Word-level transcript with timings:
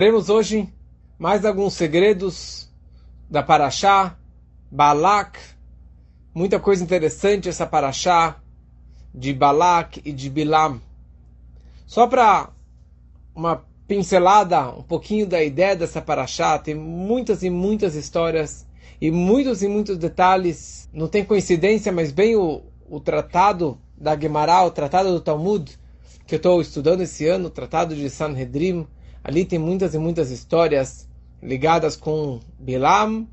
Veremos 0.00 0.30
hoje 0.30 0.66
mais 1.18 1.44
alguns 1.44 1.74
segredos 1.74 2.70
da 3.28 3.42
Paraxá, 3.42 4.16
Balak, 4.70 5.38
muita 6.34 6.58
coisa 6.58 6.82
interessante 6.82 7.50
essa 7.50 7.66
Paraxá 7.66 8.40
de 9.14 9.34
Balak 9.34 10.00
e 10.02 10.10
de 10.10 10.30
Bilam. 10.30 10.80
Só 11.84 12.06
para 12.06 12.48
uma 13.34 13.62
pincelada, 13.86 14.70
um 14.70 14.82
pouquinho 14.82 15.26
da 15.26 15.42
ideia 15.42 15.76
dessa 15.76 16.00
Paraxá, 16.00 16.58
tem 16.58 16.74
muitas 16.74 17.42
e 17.42 17.50
muitas 17.50 17.94
histórias 17.94 18.66
e 19.02 19.10
muitos 19.10 19.62
e 19.62 19.68
muitos 19.68 19.98
detalhes. 19.98 20.88
Não 20.94 21.08
tem 21.08 21.26
coincidência, 21.26 21.92
mas 21.92 22.10
bem 22.10 22.36
o, 22.36 22.62
o 22.88 23.00
tratado 23.00 23.78
da 23.98 24.18
Gemara, 24.18 24.64
o 24.64 24.70
tratado 24.70 25.12
do 25.12 25.20
Talmud, 25.20 25.78
que 26.26 26.36
eu 26.36 26.38
estou 26.38 26.58
estudando 26.58 27.02
esse 27.02 27.28
ano, 27.28 27.48
o 27.48 27.50
tratado 27.50 27.94
de 27.94 28.08
Sanhedrin, 28.08 28.86
Ali 29.22 29.44
tem 29.44 29.58
muitas 29.58 29.94
e 29.94 29.98
muitas 29.98 30.30
histórias 30.30 31.08
ligadas 31.42 31.96
com 31.96 32.40
Bilam 32.58 33.26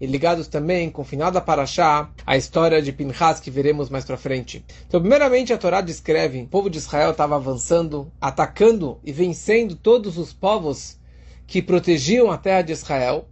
e 0.00 0.06
ligados 0.06 0.48
também 0.48 0.90
com 0.90 1.02
o 1.02 1.04
final 1.04 1.30
da 1.30 1.40
Parashá, 1.40 2.10
a 2.26 2.36
história 2.36 2.82
de 2.82 2.92
Pinchas 2.92 3.40
que 3.40 3.50
veremos 3.50 3.88
mais 3.88 4.04
para 4.04 4.16
frente. 4.16 4.64
Então, 4.86 5.00
primeiramente, 5.00 5.52
a 5.52 5.58
Torá 5.58 5.80
descreve: 5.80 6.42
o 6.42 6.46
povo 6.46 6.68
de 6.68 6.78
Israel 6.78 7.12
estava 7.12 7.36
avançando, 7.36 8.10
atacando 8.20 8.98
e 9.04 9.12
vencendo 9.12 9.76
todos 9.76 10.18
os 10.18 10.32
povos 10.32 10.98
que 11.46 11.62
protegiam 11.62 12.30
a 12.30 12.38
terra 12.38 12.62
de 12.62 12.72
Israel. 12.72 13.28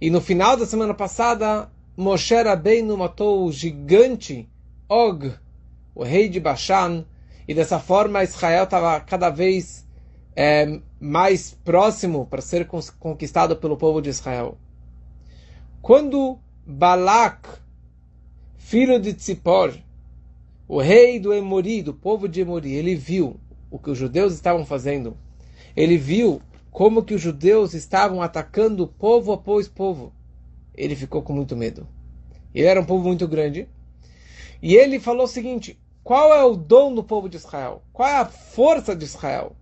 E 0.00 0.10
no 0.10 0.20
final 0.20 0.56
da 0.56 0.66
semana 0.66 0.94
passada, 0.94 1.70
Moshe 1.96 2.34
Rabbeinu 2.34 2.96
matou 2.96 3.44
o 3.46 3.52
gigante 3.52 4.48
Og, 4.88 5.32
o 5.94 6.04
rei 6.04 6.28
de 6.28 6.40
Bashan, 6.40 7.04
e 7.46 7.54
dessa 7.54 7.78
forma 7.78 8.22
Israel 8.22 8.64
estava 8.64 9.00
cada 9.00 9.30
vez 9.30 9.87
é, 10.40 10.78
mais 11.00 11.50
próximo 11.64 12.24
para 12.24 12.40
ser 12.40 12.68
conquistado 13.00 13.56
pelo 13.56 13.76
povo 13.76 14.00
de 14.00 14.08
Israel. 14.08 14.56
Quando 15.82 16.38
Balak, 16.64 17.48
filho 18.56 19.00
de 19.00 19.14
Tzipor, 19.14 19.76
o 20.68 20.80
rei 20.80 21.18
do 21.18 21.32
Emori, 21.32 21.82
do 21.82 21.92
povo 21.92 22.28
de 22.28 22.42
Emori, 22.42 22.72
ele 22.72 22.94
viu 22.94 23.40
o 23.68 23.80
que 23.80 23.90
os 23.90 23.98
judeus 23.98 24.32
estavam 24.32 24.64
fazendo. 24.64 25.16
Ele 25.74 25.98
viu 25.98 26.40
como 26.70 27.02
que 27.02 27.14
os 27.14 27.20
judeus 27.20 27.74
estavam 27.74 28.22
atacando 28.22 28.86
povo 28.86 29.32
após 29.32 29.66
povo. 29.66 30.12
Ele 30.72 30.94
ficou 30.94 31.20
com 31.20 31.32
muito 31.32 31.56
medo. 31.56 31.84
Ele 32.54 32.68
era 32.68 32.80
um 32.80 32.86
povo 32.86 33.08
muito 33.08 33.26
grande. 33.26 33.68
E 34.62 34.76
ele 34.76 35.00
falou 35.00 35.24
o 35.24 35.28
seguinte: 35.28 35.76
qual 36.04 36.32
é 36.32 36.44
o 36.44 36.54
dom 36.54 36.94
do 36.94 37.02
povo 37.02 37.28
de 37.28 37.36
Israel? 37.36 37.82
Qual 37.92 38.08
é 38.08 38.18
a 38.18 38.24
força 38.26 38.94
de 38.94 39.04
Israel? 39.04 39.56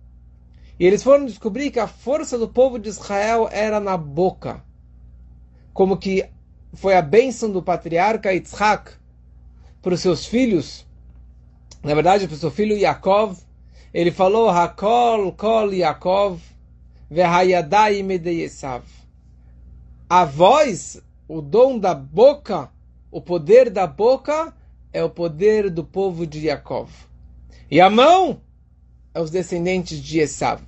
E 0.79 0.85
eles 0.85 1.03
foram 1.03 1.25
descobrir 1.25 1.71
que 1.71 1.79
a 1.79 1.87
força 1.87 2.37
do 2.37 2.47
povo 2.47 2.77
de 2.77 2.89
Israel 2.89 3.49
era 3.51 3.79
na 3.79 3.97
boca. 3.97 4.63
Como 5.73 5.97
que 5.97 6.29
foi 6.73 6.95
a 6.95 7.01
bênção 7.01 7.51
do 7.51 7.63
patriarca 7.63 8.31
Yitzhak 8.31 8.91
para 9.81 9.93
os 9.93 10.01
seus 10.01 10.25
filhos. 10.25 10.85
Na 11.83 11.93
verdade, 11.93 12.27
para 12.27 12.35
o 12.35 12.37
seu 12.37 12.51
filho 12.51 12.77
Yaakov. 12.77 13.37
Ele 13.93 14.11
falou, 14.11 14.49
Hakol, 14.49 15.31
Kol 15.31 15.73
Yaakov, 15.73 16.39
Vehayadai 17.09 18.03
Medeyesav. 18.03 18.83
A 20.09 20.25
voz, 20.25 21.01
o 21.27 21.41
dom 21.41 21.79
da 21.79 21.95
boca, 21.95 22.69
o 23.09 23.19
poder 23.19 23.69
da 23.69 23.87
boca, 23.87 24.53
é 24.93 25.03
o 25.03 25.09
poder 25.09 25.69
do 25.69 25.83
povo 25.83 26.27
de 26.27 26.47
Yaakov. 26.47 26.91
E 27.71 27.81
a 27.81 27.89
mão 27.89 28.41
é 29.17 29.21
os 29.21 29.31
descendentes 29.31 29.99
de 29.99 30.19
Esav. 30.19 30.61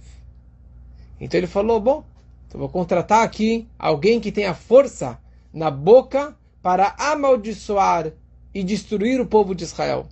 Então 1.22 1.40
ele 1.40 1.48
falou: 1.48 1.80
bom, 1.80 2.04
então 2.48 2.60
vou 2.60 2.70
contratar 2.70 3.24
aqui 3.24 3.68
alguém 3.78 4.20
que 4.20 4.32
tenha 4.32 4.56
força 4.56 5.20
na 5.54 5.70
boca 5.70 6.36
para 6.62 6.96
amaldiçoar 6.98 8.12
e 8.54 8.64
destruir 8.64 9.22
o 9.22 9.28
povo 9.28 9.54
de 9.54 9.64
Israel. 9.64 10.08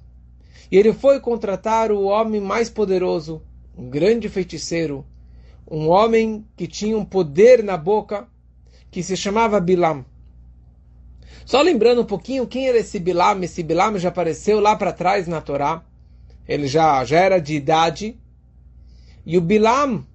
E 0.72 0.78
ele 0.78 0.94
foi 0.94 1.20
contratar 1.20 1.92
o 1.92 2.04
homem 2.04 2.40
mais 2.40 2.70
poderoso, 2.70 3.42
um 3.76 3.90
grande 3.90 4.30
feiticeiro, 4.30 5.04
um 5.70 5.90
homem 5.90 6.46
que 6.56 6.68
tinha 6.68 6.98
um 6.98 7.06
poder 7.06 7.64
na 7.64 7.76
boca, 7.76 8.28
que 8.92 9.02
se 9.02 9.18
chamava 9.18 9.60
Bilam. 9.60 10.06
Só 11.44 11.62
lembrando 11.62 12.02
um 12.02 12.06
pouquinho 12.06 12.46
quem 12.46 12.68
era 12.68 12.78
esse 12.78 13.00
Bilam, 13.00 13.42
esse 13.42 13.64
Bilam 13.64 13.98
já 13.98 14.10
apareceu 14.10 14.60
lá 14.60 14.76
para 14.76 14.94
trás 14.94 15.28
na 15.28 15.42
Torá. 15.42 15.84
Ele 16.48 16.68
já, 16.68 17.04
já 17.04 17.20
era 17.20 17.40
de 17.40 17.56
idade. 17.56 18.18
E 19.28 19.38
o 19.38 19.42
Bilam, 19.42 20.06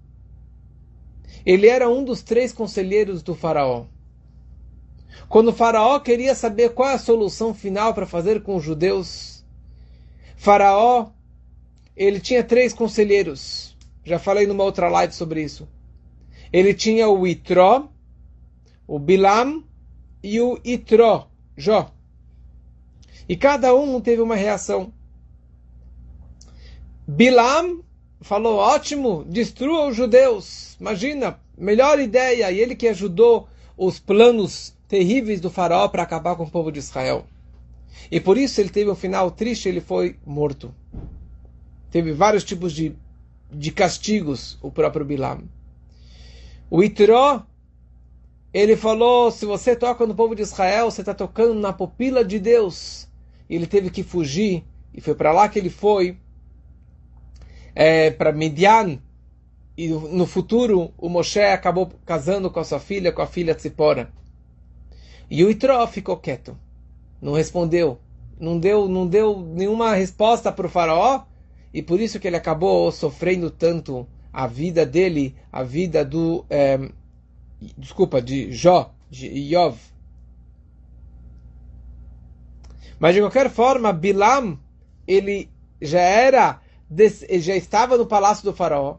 ele 1.45 1.67
era 1.67 1.87
um 1.87 2.03
dos 2.03 2.23
três 2.23 2.51
conselheiros 2.51 3.23
do 3.23 3.35
faraó. 3.35 3.85
Quando 5.29 5.49
o 5.49 5.53
faraó 5.53 6.01
queria 6.01 6.35
saber 6.35 6.71
qual 6.71 6.89
é 6.89 6.95
a 6.95 6.99
solução 6.99 7.53
final 7.53 7.93
para 7.93 8.07
fazer 8.07 8.43
com 8.43 8.57
os 8.57 8.65
judeus, 8.65 9.45
faraó, 10.35 11.11
ele 11.95 12.21
tinha 12.21 12.43
três 12.43 12.73
conselheiros. 12.73 13.77
Já 14.03 14.19
falei 14.19 14.47
numa 14.47 14.65
outra 14.65 14.89
live 14.89 15.13
sobre 15.13 15.43
isso. 15.43 15.69
Ele 16.51 16.73
tinha 16.73 17.07
o 17.07 17.27
Itró, 17.27 17.91
o 18.87 18.99
Bilam 18.99 19.63
e 20.23 20.41
o 20.41 20.59
Itró, 20.65 21.29
Jó. 21.55 21.93
E 23.29 23.37
cada 23.37 23.75
um 23.75 24.01
teve 24.01 24.23
uma 24.23 24.37
reação. 24.37 24.91
Bilam 27.07 27.85
falou: 28.23 28.57
ótimo, 28.57 29.25
destrua 29.25 29.89
os 29.89 29.97
judeus. 29.97 30.77
Imagina, 30.81 31.39
melhor 31.57 31.99
ideia. 32.01 32.51
E 32.51 32.61
ele 32.61 32.75
que 32.75 32.89
ajudou 32.89 33.49
os 33.77 33.99
planos 33.99 34.75
terríveis 34.89 35.41
do 35.41 35.51
faraó 35.51 35.89
para 35.89 36.03
acabar 36.03 36.37
com 36.37 36.45
o 36.45 36.51
povo 36.51 36.71
de 36.71 36.79
Israel. 36.79 37.27
E 38.11 38.21
por 38.21 38.37
isso 38.37 38.61
ele 38.61 38.71
teve 38.71 38.91
um 38.91 38.95
final 38.95 39.31
triste, 39.31 39.69
ele 39.69 39.81
foi 39.81 40.17
morto. 40.25 40.75
Teve 41.91 42.13
vários 42.13 42.45
tipos 42.45 42.73
de, 42.73 42.95
de 43.51 43.71
castigos, 43.71 44.59
o 44.63 44.71
próprio 44.71 45.05
Bilam. 45.05 45.43
O 46.71 46.83
Itró, 46.83 47.43
ele 48.53 48.77
falou: 48.77 49.31
se 49.31 49.45
você 49.45 49.77
toca 49.77 50.07
no 50.07 50.15
povo 50.15 50.35
de 50.35 50.43
Israel, 50.43 50.91
você 50.91 51.03
está 51.03 51.15
tocando 51.15 51.55
na 51.55 51.73
pupila 51.73 52.25
de 52.25 52.39
Deus. 52.39 53.09
E 53.49 53.55
ele 53.55 53.67
teve 53.67 53.91
que 53.91 54.03
fugir, 54.03 54.65
e 54.95 55.01
foi 55.01 55.15
para 55.15 55.33
lá 55.33 55.49
que 55.49 55.59
ele 55.59 55.71
foi 55.71 56.17
é, 57.75 58.11
para 58.11 58.33
Midian, 58.33 58.99
e 59.77 59.89
no 59.89 60.27
futuro 60.27 60.93
o 60.99 61.09
Moshe 61.09 61.41
acabou 61.41 61.91
casando 62.05 62.51
com 62.51 62.61
a 62.61 62.65
sua 62.65 62.79
filha, 62.79 63.13
com 63.13 63.23
a 63.23 63.27
filha 63.27 63.55
Tzipora. 63.55 64.13
E 65.31 65.43
o 65.45 65.51
Itró 65.51 65.87
ficou 65.87 66.17
quieto, 66.17 66.57
não 67.21 67.33
respondeu, 67.33 67.99
não 68.39 68.59
deu, 68.59 68.89
não 68.89 69.07
deu 69.07 69.41
nenhuma 69.41 69.95
resposta 69.95 70.53
para 70.53 70.67
o 70.67 70.71
faraó, 70.71 71.25
e 71.73 71.83
por 71.83 72.01
isso 72.01 72.21
que 72.21 72.27
ele 72.27 72.37
acabou 72.37 72.93
sofrendo 72.93 73.51
tanto 73.51 74.07
a 74.33 74.47
vida 74.47 74.85
dele, 74.85 75.35
a 75.51 75.63
vida 75.63 76.05
do, 76.05 76.45
é, 76.51 76.79
desculpa, 77.79 78.21
de 78.21 78.53
Jó, 78.53 78.95
de 79.11 79.27
Yov. 79.29 79.79
Mas 82.99 83.15
de 83.15 83.21
qualquer 83.21 83.51
forma, 83.51 83.93
Bilam, 83.93 84.59
ele 85.07 85.51
já 85.81 86.01
era 86.01 86.62
já 87.41 87.57
estava 87.57 87.97
no 87.97 88.07
palácio 88.07 88.45
do 88.45 88.55
faraó. 88.55 88.97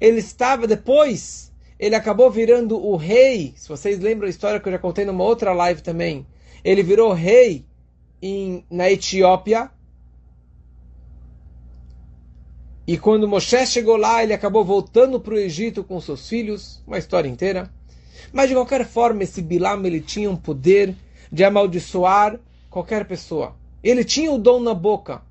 Ele 0.00 0.18
estava 0.18 0.66
depois, 0.66 1.52
ele 1.78 1.94
acabou 1.94 2.30
virando 2.30 2.76
o 2.76 2.96
rei. 2.96 3.54
Se 3.56 3.68
vocês 3.68 3.98
lembram 3.98 4.26
a 4.26 4.30
história 4.30 4.60
que 4.60 4.68
eu 4.68 4.72
já 4.72 4.78
contei 4.78 5.04
numa 5.04 5.24
outra 5.24 5.52
live 5.52 5.82
também, 5.82 6.26
ele 6.64 6.82
virou 6.82 7.12
rei 7.12 7.64
em, 8.20 8.64
na 8.70 8.90
Etiópia. 8.90 9.70
E 12.86 12.96
quando 12.96 13.28
Moshe 13.28 13.66
chegou 13.66 13.96
lá, 13.96 14.22
ele 14.22 14.32
acabou 14.32 14.64
voltando 14.64 15.20
para 15.20 15.34
o 15.34 15.38
Egito 15.38 15.84
com 15.84 16.00
seus 16.00 16.28
filhos, 16.28 16.82
uma 16.86 16.98
história 16.98 17.28
inteira. 17.28 17.70
Mas 18.32 18.48
de 18.48 18.54
qualquer 18.54 18.86
forma, 18.86 19.22
esse 19.22 19.42
Bilam 19.42 19.84
ele 19.84 20.00
tinha 20.00 20.30
um 20.30 20.36
poder 20.36 20.94
de 21.30 21.44
amaldiçoar 21.44 22.40
qualquer 22.70 23.06
pessoa. 23.06 23.54
Ele 23.82 24.04
tinha 24.04 24.32
o 24.32 24.38
dom 24.38 24.60
na 24.60 24.74
boca 24.74 25.22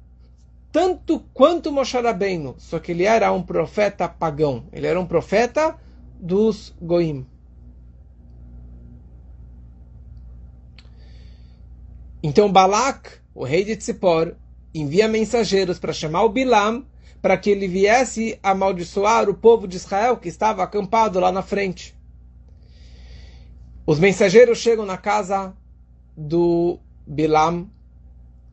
tanto 0.78 1.22
quanto 1.34 1.72
Moshe 1.72 2.00
Rabbeinu, 2.00 2.54
só 2.60 2.78
que 2.78 2.92
ele 2.92 3.04
era 3.04 3.34
um 3.34 3.42
profeta 3.42 4.08
pagão, 4.08 4.66
ele 4.72 4.86
era 4.86 5.00
um 5.00 5.08
profeta 5.08 5.76
dos 6.20 6.72
Goim. 6.80 7.26
Então 12.22 12.52
Balak, 12.52 13.10
o 13.34 13.44
rei 13.44 13.64
de 13.64 13.76
Tzipor, 13.76 14.36
envia 14.72 15.08
mensageiros 15.08 15.80
para 15.80 15.92
chamar 15.92 16.22
o 16.22 16.30
Bilam 16.30 16.86
para 17.24 17.36
que 17.40 17.50
ele 17.50 17.68
viesse 17.68 18.38
amaldiçoar 18.44 19.28
o 19.32 19.34
povo 19.34 19.68
de 19.68 19.78
Israel 19.78 20.18
que 20.18 20.30
estava 20.30 20.62
acampado 20.62 21.20
lá 21.20 21.32
na 21.32 21.42
frente. 21.42 21.98
Os 23.84 23.98
mensageiros 23.98 24.60
chegam 24.60 24.86
na 24.86 24.96
casa 24.96 25.58
do 26.16 26.78
Bilam 27.08 27.68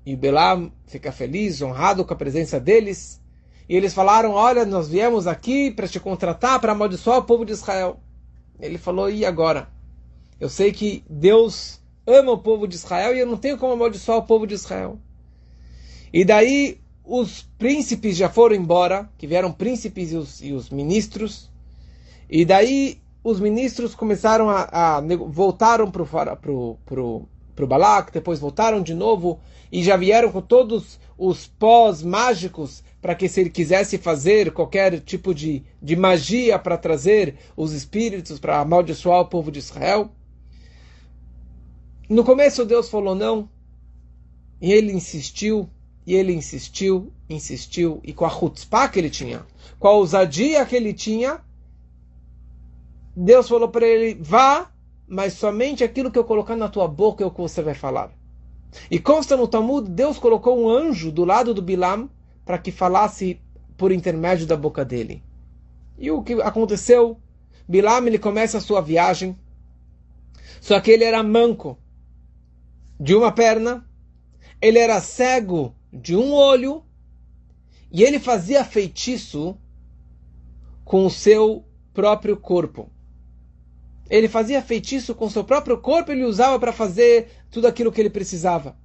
e 0.07 0.15
Belam 0.15 0.71
fica 0.87 1.11
feliz, 1.11 1.63
honrado 1.63 2.05
com 2.05 2.13
a 2.13 2.17
presença 2.17 2.61
deles. 2.61 3.21
E 3.69 3.75
eles 3.75 3.95
falaram: 3.95 4.33
Olha, 4.33 4.65
nós 4.65 4.89
viemos 4.89 5.27
aqui 5.27 5.71
para 5.71 5.89
te 5.89 5.99
contratar 5.99 6.61
para 6.61 6.73
amaldiçoar 6.73 7.19
o 7.19 7.25
povo 7.25 7.45
de 7.45 7.53
Israel. 7.53 8.01
Ele 8.61 8.79
falou: 8.79 9.11
E 9.11 9.25
agora? 9.25 9.69
Eu 10.39 10.49
sei 10.49 10.73
que 10.73 11.05
Deus 11.09 11.81
ama 12.07 12.33
o 12.33 12.39
povo 12.39 12.69
de 12.69 12.75
Israel 12.75 13.15
e 13.15 13.21
eu 13.21 13.27
não 13.27 13.37
tenho 13.37 13.57
como 13.57 13.73
amaldiçoar 13.73 14.19
o 14.19 14.27
povo 14.27 14.47
de 14.47 14.55
Israel. 14.55 14.99
E 16.13 16.25
daí 16.25 16.79
os 17.05 17.43
príncipes 17.59 18.17
já 18.17 18.29
foram 18.29 18.55
embora, 18.55 19.09
que 19.17 19.27
vieram 19.27 19.53
príncipes 19.53 20.13
e 20.13 20.17
os, 20.17 20.43
e 20.43 20.53
os 20.53 20.71
ministros. 20.71 21.51
E 22.29 22.45
daí 22.45 22.99
os 23.23 23.41
ministros 23.41 23.95
começaram 23.95 24.51
a, 24.51 24.99
a 24.99 25.01
voltaram 25.01 25.91
para 25.91 26.03
o 26.03 26.37
pro, 26.37 26.77
pro, 26.85 27.29
pro 27.55 27.67
Balak, 27.67 28.13
depois 28.13 28.39
voltaram 28.39 28.83
de 28.83 28.95
novo 28.95 29.41
e 29.71 29.83
já 29.83 29.97
vieram 29.97 30.31
com 30.31 30.41
todos 30.41 30.99
os 31.17 31.47
pós 31.47 32.03
mágicos 32.03 32.83
para 33.01 33.15
que 33.15 33.29
se 33.29 33.41
ele 33.41 33.51
quisesse 33.51 33.99
fazer 33.99 34.53
qualquer 34.53 35.01
tipo 35.01 35.35
de, 35.35 35.63
de 35.81 35.95
magia 35.95 36.59
para 36.59 36.79
trazer 36.79 37.37
os 37.57 37.73
espíritos 37.73 38.39
para 38.39 38.61
amaldiçoar 38.61 39.21
o 39.21 39.27
povo 39.27 39.51
de 39.51 39.59
Israel. 39.59 40.11
No 42.09 42.25
começo 42.25 42.65
Deus 42.65 42.89
falou 42.89 43.15
não, 43.15 43.49
e 44.61 44.73
ele 44.73 44.93
insistiu, 44.93 45.69
e 46.07 46.15
ele 46.15 46.33
insistiu, 46.33 47.13
insistiu, 47.29 48.01
e 48.03 48.13
com 48.13 48.25
a 48.25 48.31
chutzpah 48.31 48.89
que 48.89 48.99
ele 48.99 49.11
tinha, 49.11 49.45
com 49.79 49.89
a 49.89 49.93
ousadia 49.93 50.65
que 50.65 50.75
ele 50.77 50.93
tinha, 50.93 51.41
Deus 53.17 53.49
falou 53.49 53.69
para 53.69 53.87
ele: 53.87 54.19
vá, 54.21 54.71
mas 55.07 55.35
somente 55.35 55.85
aquilo 55.85 56.11
que 56.11 56.19
eu 56.19 56.25
colocar 56.25 56.57
na 56.57 56.69
tua 56.69 56.89
boca 56.89 57.23
é 57.23 57.27
o 57.27 57.31
que 57.31 57.41
você 57.41 57.63
vai 57.63 57.75
falar. 57.75 58.11
E 58.91 58.99
consta 58.99 59.37
no 59.37 59.47
Talmud, 59.47 59.89
Deus 59.91 60.19
colocou 60.19 60.59
um 60.59 60.69
anjo 60.69 61.13
do 61.13 61.25
lado 61.25 61.55
do 61.55 61.63
Bilam 61.63 62.11
para 62.45 62.59
que 62.59 62.73
falasse 62.73 63.41
por 63.77 63.93
intermédio 63.93 64.47
da 64.47 64.57
boca 64.57 64.85
dele. 64.85 65.23
E 65.99 66.11
o 66.11 66.23
que 66.23 66.35
aconteceu? 66.43 67.19
Bilam 67.69 68.07
ele 68.07 68.19
começa 68.19 68.59
a 68.59 68.61
sua 68.61 68.81
viagem, 68.81 69.39
só 70.61 70.81
que 70.81 70.91
ele 70.91 71.05
era 71.05 71.23
manco 71.23 71.79
de 72.99 73.15
uma 73.15 73.33
perna, 73.33 73.89
ele 74.61 74.79
era 74.79 75.01
cego 75.01 75.75
de 75.93 76.17
um 76.17 76.33
olho, 76.33 76.83
e 77.91 78.03
ele 78.03 78.19
fazia 78.19 78.65
feitiço 78.65 79.57
com 80.85 81.07
o 81.07 81.11
seu 81.11 81.65
próprio 81.93 82.37
corpo. 82.37 82.91
Ele 84.09 84.29
fazia 84.29 84.63
feitiço 84.63 85.15
com 85.15 85.31
seu 85.31 85.45
próprio 85.45 85.79
corpo, 85.79 86.13
ele 86.13 86.25
usava 86.25 86.59
para 86.59 86.73
fazer 86.73 87.29
tudo 87.51 87.67
aquilo 87.67 87.91
que 87.91 88.01
ele 88.01 88.11
precisava. 88.11 88.77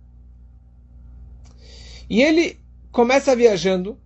E 2.10 2.22
ele 2.22 2.60
começa 2.92 3.36
viajando, 3.36 4.00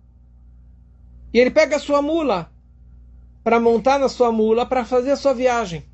e 1.32 1.38
ele 1.38 1.50
pega 1.50 1.76
a 1.76 1.80
sua 1.80 2.02
mula 2.02 2.52
para 3.42 3.60
montar 3.60 3.98
na 3.98 4.08
sua 4.08 4.32
mula 4.32 4.66
para 4.66 4.84
fazer 4.84 5.12
a 5.12 5.16
sua 5.16 5.34
viagem. 5.34 5.84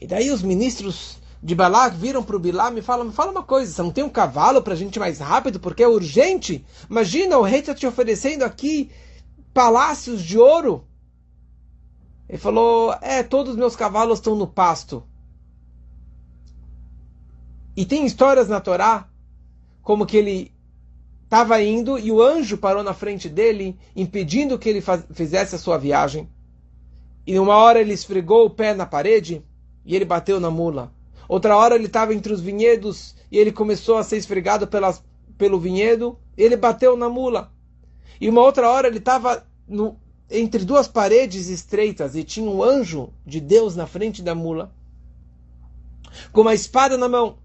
E 0.00 0.06
daí 0.06 0.30
os 0.30 0.42
ministros 0.42 1.18
de 1.42 1.54
Balak 1.54 1.96
viram 1.96 2.22
para 2.22 2.36
o 2.36 2.38
Bilam 2.38 2.76
e 2.78 2.82
falam: 2.82 3.12
fala 3.12 3.30
uma 3.30 3.42
coisa, 3.42 3.70
você 3.70 3.82
não 3.82 3.90
tem 3.90 4.02
um 4.02 4.08
cavalo 4.08 4.62
para 4.62 4.72
a 4.72 4.76
gente 4.76 4.98
mais 4.98 5.18
rápido 5.18 5.60
porque 5.60 5.82
é 5.82 5.88
urgente? 5.88 6.64
Imagina, 6.88 7.36
o 7.38 7.42
rei 7.42 7.60
está 7.60 7.74
te 7.74 7.86
oferecendo 7.86 8.44
aqui 8.44 8.90
palácios 9.52 10.22
de 10.22 10.38
ouro. 10.38 10.84
Ele 12.28 12.38
falou: 12.38 12.94
É, 13.00 13.22
todos 13.22 13.52
os 13.52 13.58
meus 13.58 13.76
cavalos 13.76 14.18
estão 14.18 14.34
no 14.34 14.46
pasto. 14.46 15.02
E 17.76 17.84
tem 17.84 18.06
histórias 18.06 18.48
na 18.48 18.60
Torá, 18.60 19.08
como 19.82 20.06
que 20.06 20.16
ele 20.16 20.54
estava 21.24 21.60
indo 21.60 21.98
e 21.98 22.12
o 22.12 22.22
anjo 22.22 22.56
parou 22.56 22.82
na 22.82 22.94
frente 22.94 23.28
dele, 23.28 23.76
impedindo 23.96 24.58
que 24.58 24.68
ele 24.68 24.82
fizesse 25.12 25.56
a 25.56 25.58
sua 25.58 25.76
viagem. 25.76 26.28
E 27.26 27.38
uma 27.38 27.56
hora 27.56 27.80
ele 27.80 27.92
esfregou 27.92 28.46
o 28.46 28.50
pé 28.50 28.74
na 28.74 28.86
parede 28.86 29.44
e 29.84 29.96
ele 29.96 30.04
bateu 30.04 30.38
na 30.38 30.50
mula. 30.50 30.92
Outra 31.28 31.56
hora 31.56 31.74
ele 31.74 31.86
estava 31.86 32.14
entre 32.14 32.32
os 32.32 32.40
vinhedos 32.40 33.16
e 33.32 33.38
ele 33.38 33.50
começou 33.50 33.96
a 33.96 34.04
ser 34.04 34.16
esfregado 34.16 34.68
pelas, 34.68 35.02
pelo 35.36 35.58
vinhedo, 35.58 36.18
ele 36.36 36.56
bateu 36.56 36.96
na 36.96 37.08
mula. 37.08 37.50
E 38.20 38.28
uma 38.28 38.42
outra 38.42 38.68
hora 38.70 38.86
ele 38.86 38.98
estava 38.98 39.44
entre 40.30 40.64
duas 40.64 40.88
paredes 40.88 41.48
estreitas 41.48 42.14
e 42.16 42.24
tinha 42.24 42.50
um 42.50 42.62
anjo 42.62 43.10
de 43.26 43.40
Deus 43.40 43.76
na 43.76 43.86
frente 43.86 44.22
da 44.22 44.34
mula, 44.34 44.72
com 46.32 46.40
uma 46.42 46.54
espada 46.54 46.96
na 46.96 47.08
mão, 47.08 47.38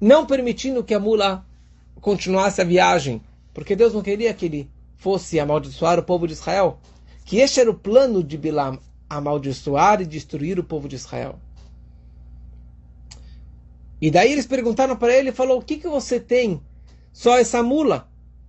não 0.00 0.26
permitindo 0.26 0.84
que 0.84 0.94
a 0.94 1.00
mula 1.00 1.44
continuasse 2.00 2.60
a 2.60 2.64
viagem, 2.64 3.20
porque 3.52 3.74
Deus 3.74 3.92
não 3.92 4.02
queria 4.02 4.32
que 4.32 4.46
ele 4.46 4.70
fosse 4.96 5.40
amaldiçoar 5.40 5.98
o 5.98 6.02
povo 6.02 6.26
de 6.26 6.34
Israel. 6.34 6.78
Que 7.24 7.38
este 7.38 7.60
era 7.60 7.70
o 7.70 7.74
plano 7.74 8.22
de 8.22 8.36
Bilam, 8.38 8.78
amaldiçoar 9.08 10.00
e 10.00 10.06
destruir 10.06 10.58
o 10.58 10.64
povo 10.64 10.88
de 10.88 10.96
Israel. 10.96 11.38
E 14.00 14.10
daí 14.10 14.32
eles 14.32 14.46
perguntaram 14.46 14.96
para 14.96 15.12
ele, 15.12 15.32
falou, 15.32 15.58
o 15.58 15.62
que, 15.62 15.76
que 15.76 15.88
você 15.88 16.20
tem? 16.20 16.60
Só 17.12 17.36
essa 17.36 17.62
mula? 17.62 18.08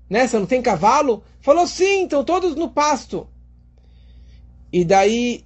Né? 0.10 0.28
Você 0.28 0.40
não 0.40 0.46
tem 0.46 0.62
cavalo? 0.62 1.24
Falou, 1.42 1.68
sim, 1.68 2.04
estão 2.04 2.24
todos 2.24 2.56
no 2.56 2.70
pasto. 2.70 3.28
E 4.72 4.84
daí 4.84 5.46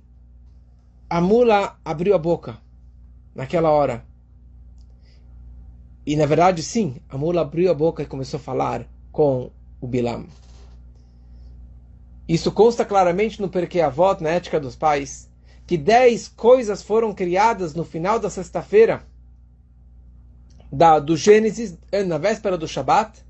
a 1.09 1.21
mula 1.21 1.77
abriu 1.83 2.15
a 2.15 2.17
boca 2.17 2.57
naquela 3.35 3.69
hora. 3.69 4.05
E 6.05 6.15
na 6.15 6.25
verdade, 6.25 6.61
sim, 6.61 6.97
a 7.09 7.17
mula 7.17 7.41
abriu 7.41 7.71
a 7.71 7.73
boca 7.73 8.03
e 8.03 8.05
começou 8.05 8.39
a 8.39 8.43
falar 8.43 8.87
com 9.11 9.51
o 9.79 9.87
Bilam. 9.87 10.25
Isso 12.27 12.51
consta 12.51 12.85
claramente 12.85 13.41
no 13.41 13.49
Perquê 13.49 13.81
Avot, 13.81 14.21
na 14.21 14.29
Ética 14.29 14.59
dos 14.59 14.75
Pais, 14.75 15.29
que 15.67 15.77
dez 15.77 16.27
coisas 16.27 16.81
foram 16.81 17.13
criadas 17.13 17.73
no 17.73 17.83
final 17.83 18.19
da 18.19 18.29
sexta-feira 18.29 19.05
da, 20.71 20.99
do 20.99 21.15
Gênesis, 21.15 21.77
na 22.07 22.17
véspera 22.17 22.57
do 22.57 22.67
Shabat, 22.67 23.22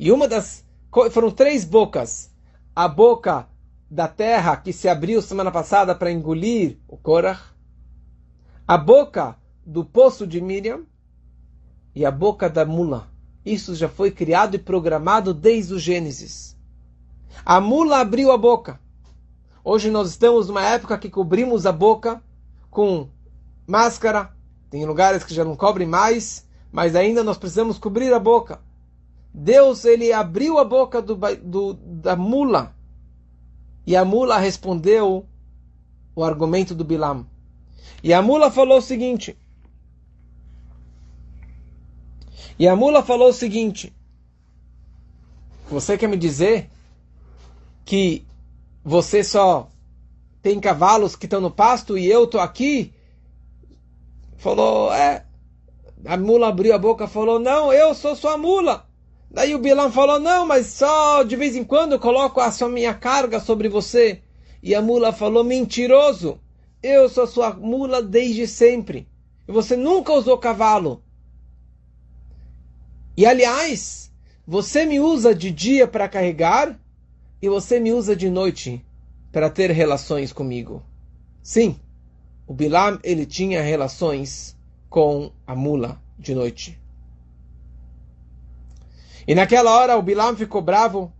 e 0.00 0.10
uma 0.10 0.26
das 0.26 0.64
foram 1.10 1.30
três 1.30 1.62
bocas. 1.62 2.30
A 2.74 2.88
boca 2.88 3.46
da 3.90 4.08
terra 4.08 4.56
que 4.56 4.72
se 4.72 4.88
abriu 4.88 5.20
semana 5.20 5.50
passada 5.50 5.94
para 5.94 6.10
engolir 6.10 6.78
o 6.88 6.96
Korah, 6.96 7.38
a 8.66 8.78
boca 8.78 9.36
do 9.64 9.84
poço 9.84 10.26
de 10.26 10.40
Miriam 10.40 10.80
e 11.94 12.06
a 12.06 12.10
boca 12.10 12.48
da 12.48 12.64
mula. 12.64 13.10
Isso 13.44 13.74
já 13.74 13.90
foi 13.90 14.10
criado 14.10 14.54
e 14.54 14.58
programado 14.58 15.34
desde 15.34 15.74
o 15.74 15.78
Gênesis. 15.78 16.56
A 17.44 17.60
mula 17.60 17.98
abriu 17.98 18.32
a 18.32 18.38
boca. 18.38 18.80
Hoje 19.62 19.90
nós 19.90 20.08
estamos 20.08 20.48
numa 20.48 20.64
época 20.64 20.96
que 20.96 21.10
cobrimos 21.10 21.66
a 21.66 21.72
boca 21.72 22.22
com 22.70 23.06
máscara. 23.66 24.34
Tem 24.70 24.86
lugares 24.86 25.24
que 25.24 25.34
já 25.34 25.44
não 25.44 25.56
cobrem 25.56 25.86
mais 25.86 26.48
mas 26.72 26.94
ainda 26.94 27.24
nós 27.24 27.36
precisamos 27.36 27.78
cobrir 27.78 28.12
a 28.12 28.18
boca. 28.18 28.60
Deus 29.32 29.84
ele 29.84 30.12
abriu 30.12 30.58
a 30.58 30.64
boca 30.64 31.00
do, 31.00 31.16
do, 31.16 31.74
da 31.74 32.16
mula 32.16 32.74
e 33.86 33.96
a 33.96 34.04
mula 34.04 34.38
respondeu 34.38 35.26
o 36.14 36.24
argumento 36.24 36.74
do 36.74 36.84
Bilam. 36.84 37.26
E 38.02 38.12
a 38.12 38.22
mula 38.22 38.50
falou 38.50 38.78
o 38.78 38.82
seguinte. 38.82 39.36
E 42.58 42.68
a 42.68 42.76
mula 42.76 43.02
falou 43.02 43.28
o 43.28 43.32
seguinte: 43.32 43.92
Você 45.70 45.96
quer 45.96 46.08
me 46.08 46.16
dizer 46.16 46.70
que 47.84 48.24
você 48.84 49.22
só 49.22 49.68
tem 50.42 50.60
cavalos 50.60 51.16
que 51.16 51.26
estão 51.26 51.40
no 51.40 51.50
pasto 51.50 51.96
e 51.96 52.06
eu 52.06 52.24
estou 52.24 52.40
aqui? 52.40 52.92
Falou, 54.36 54.92
é, 54.92 55.26
a 56.06 56.16
mula 56.16 56.48
abriu 56.48 56.74
a 56.74 56.78
boca 56.78 57.04
e 57.04 57.08
falou: 57.08 57.38
Não, 57.38 57.72
eu 57.72 57.94
sou 57.94 58.16
sua 58.16 58.36
mula. 58.36 58.89
Daí 59.30 59.54
o 59.54 59.58
Bilam 59.58 59.92
falou: 59.92 60.18
Não, 60.18 60.46
mas 60.46 60.66
só 60.66 61.22
de 61.22 61.36
vez 61.36 61.54
em 61.54 61.62
quando 61.62 61.92
eu 61.92 62.00
coloco 62.00 62.40
a 62.40 62.50
sua 62.50 62.68
minha 62.68 62.92
carga 62.92 63.38
sobre 63.38 63.68
você. 63.68 64.22
E 64.62 64.74
a 64.74 64.82
mula 64.82 65.12
falou: 65.12 65.44
Mentiroso, 65.44 66.40
eu 66.82 67.08
sou 67.08 67.26
sua 67.26 67.54
mula 67.54 68.02
desde 68.02 68.46
sempre. 68.48 69.06
E 69.46 69.52
você 69.52 69.76
nunca 69.76 70.12
usou 70.12 70.36
cavalo. 70.36 71.02
E 73.16 73.24
aliás, 73.24 74.10
você 74.46 74.84
me 74.84 74.98
usa 74.98 75.34
de 75.34 75.50
dia 75.50 75.86
para 75.86 76.08
carregar 76.08 76.78
e 77.40 77.48
você 77.48 77.78
me 77.78 77.92
usa 77.92 78.16
de 78.16 78.28
noite 78.28 78.84
para 79.30 79.48
ter 79.48 79.70
relações 79.70 80.32
comigo. 80.32 80.82
Sim, 81.42 81.78
o 82.46 82.54
Bilam 82.54 82.98
ele 83.04 83.24
tinha 83.26 83.62
relações 83.62 84.56
com 84.88 85.30
a 85.46 85.54
mula 85.54 86.02
de 86.18 86.34
noite. 86.34 86.79
E 89.30 89.34
naquela 89.36 89.70
hora 89.70 89.96
o 89.96 90.02
Bilam 90.02 90.34
ficou 90.34 90.60
bravo 90.60 91.12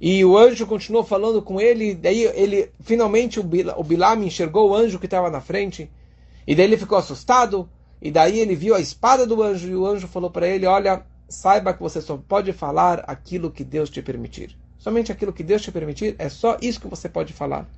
e 0.00 0.24
o 0.24 0.38
anjo 0.38 0.64
continuou 0.68 1.02
falando 1.02 1.42
com 1.42 1.60
ele. 1.60 1.96
Daí 1.96 2.22
ele 2.26 2.70
finalmente 2.78 3.40
o 3.40 3.82
Bilam 3.82 4.22
enxergou 4.22 4.70
o 4.70 4.74
anjo 4.76 5.00
que 5.00 5.06
estava 5.06 5.28
na 5.28 5.40
frente 5.40 5.90
e 6.46 6.54
daí 6.54 6.64
ele 6.64 6.76
ficou 6.76 6.96
assustado. 6.96 7.68
E 8.00 8.08
daí 8.08 8.38
ele 8.38 8.54
viu 8.54 8.72
a 8.76 8.80
espada 8.80 9.26
do 9.26 9.42
anjo 9.42 9.68
e 9.68 9.74
o 9.74 9.84
anjo 9.84 10.06
falou 10.06 10.30
para 10.30 10.46
ele: 10.46 10.64
Olha, 10.64 11.04
saiba 11.28 11.74
que 11.74 11.82
você 11.82 12.00
só 12.00 12.16
pode 12.16 12.52
falar 12.52 13.02
aquilo 13.08 13.50
que 13.50 13.64
Deus 13.64 13.90
te 13.90 14.00
permitir. 14.00 14.56
Somente 14.78 15.10
aquilo 15.10 15.32
que 15.32 15.42
Deus 15.42 15.60
te 15.60 15.72
permitir, 15.72 16.14
é 16.20 16.28
só 16.28 16.56
isso 16.62 16.80
que 16.80 16.86
você 16.86 17.08
pode 17.08 17.32
falar. 17.32 17.68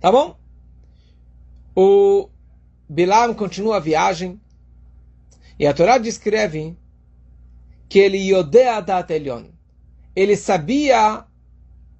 Tá 0.00 0.10
bom? 0.10 0.34
O 1.76 2.30
Bilam 2.88 3.34
continua 3.34 3.76
a 3.76 3.80
viagem 3.80 4.40
e 5.58 5.66
a 5.66 5.74
Torá 5.74 5.98
descreve 5.98 6.76
que 7.88 7.98
ele 7.98 8.18
yodea 8.18 8.80
dat 8.80 9.10
elion. 9.10 9.44
Ele 10.14 10.36
sabia 10.36 11.24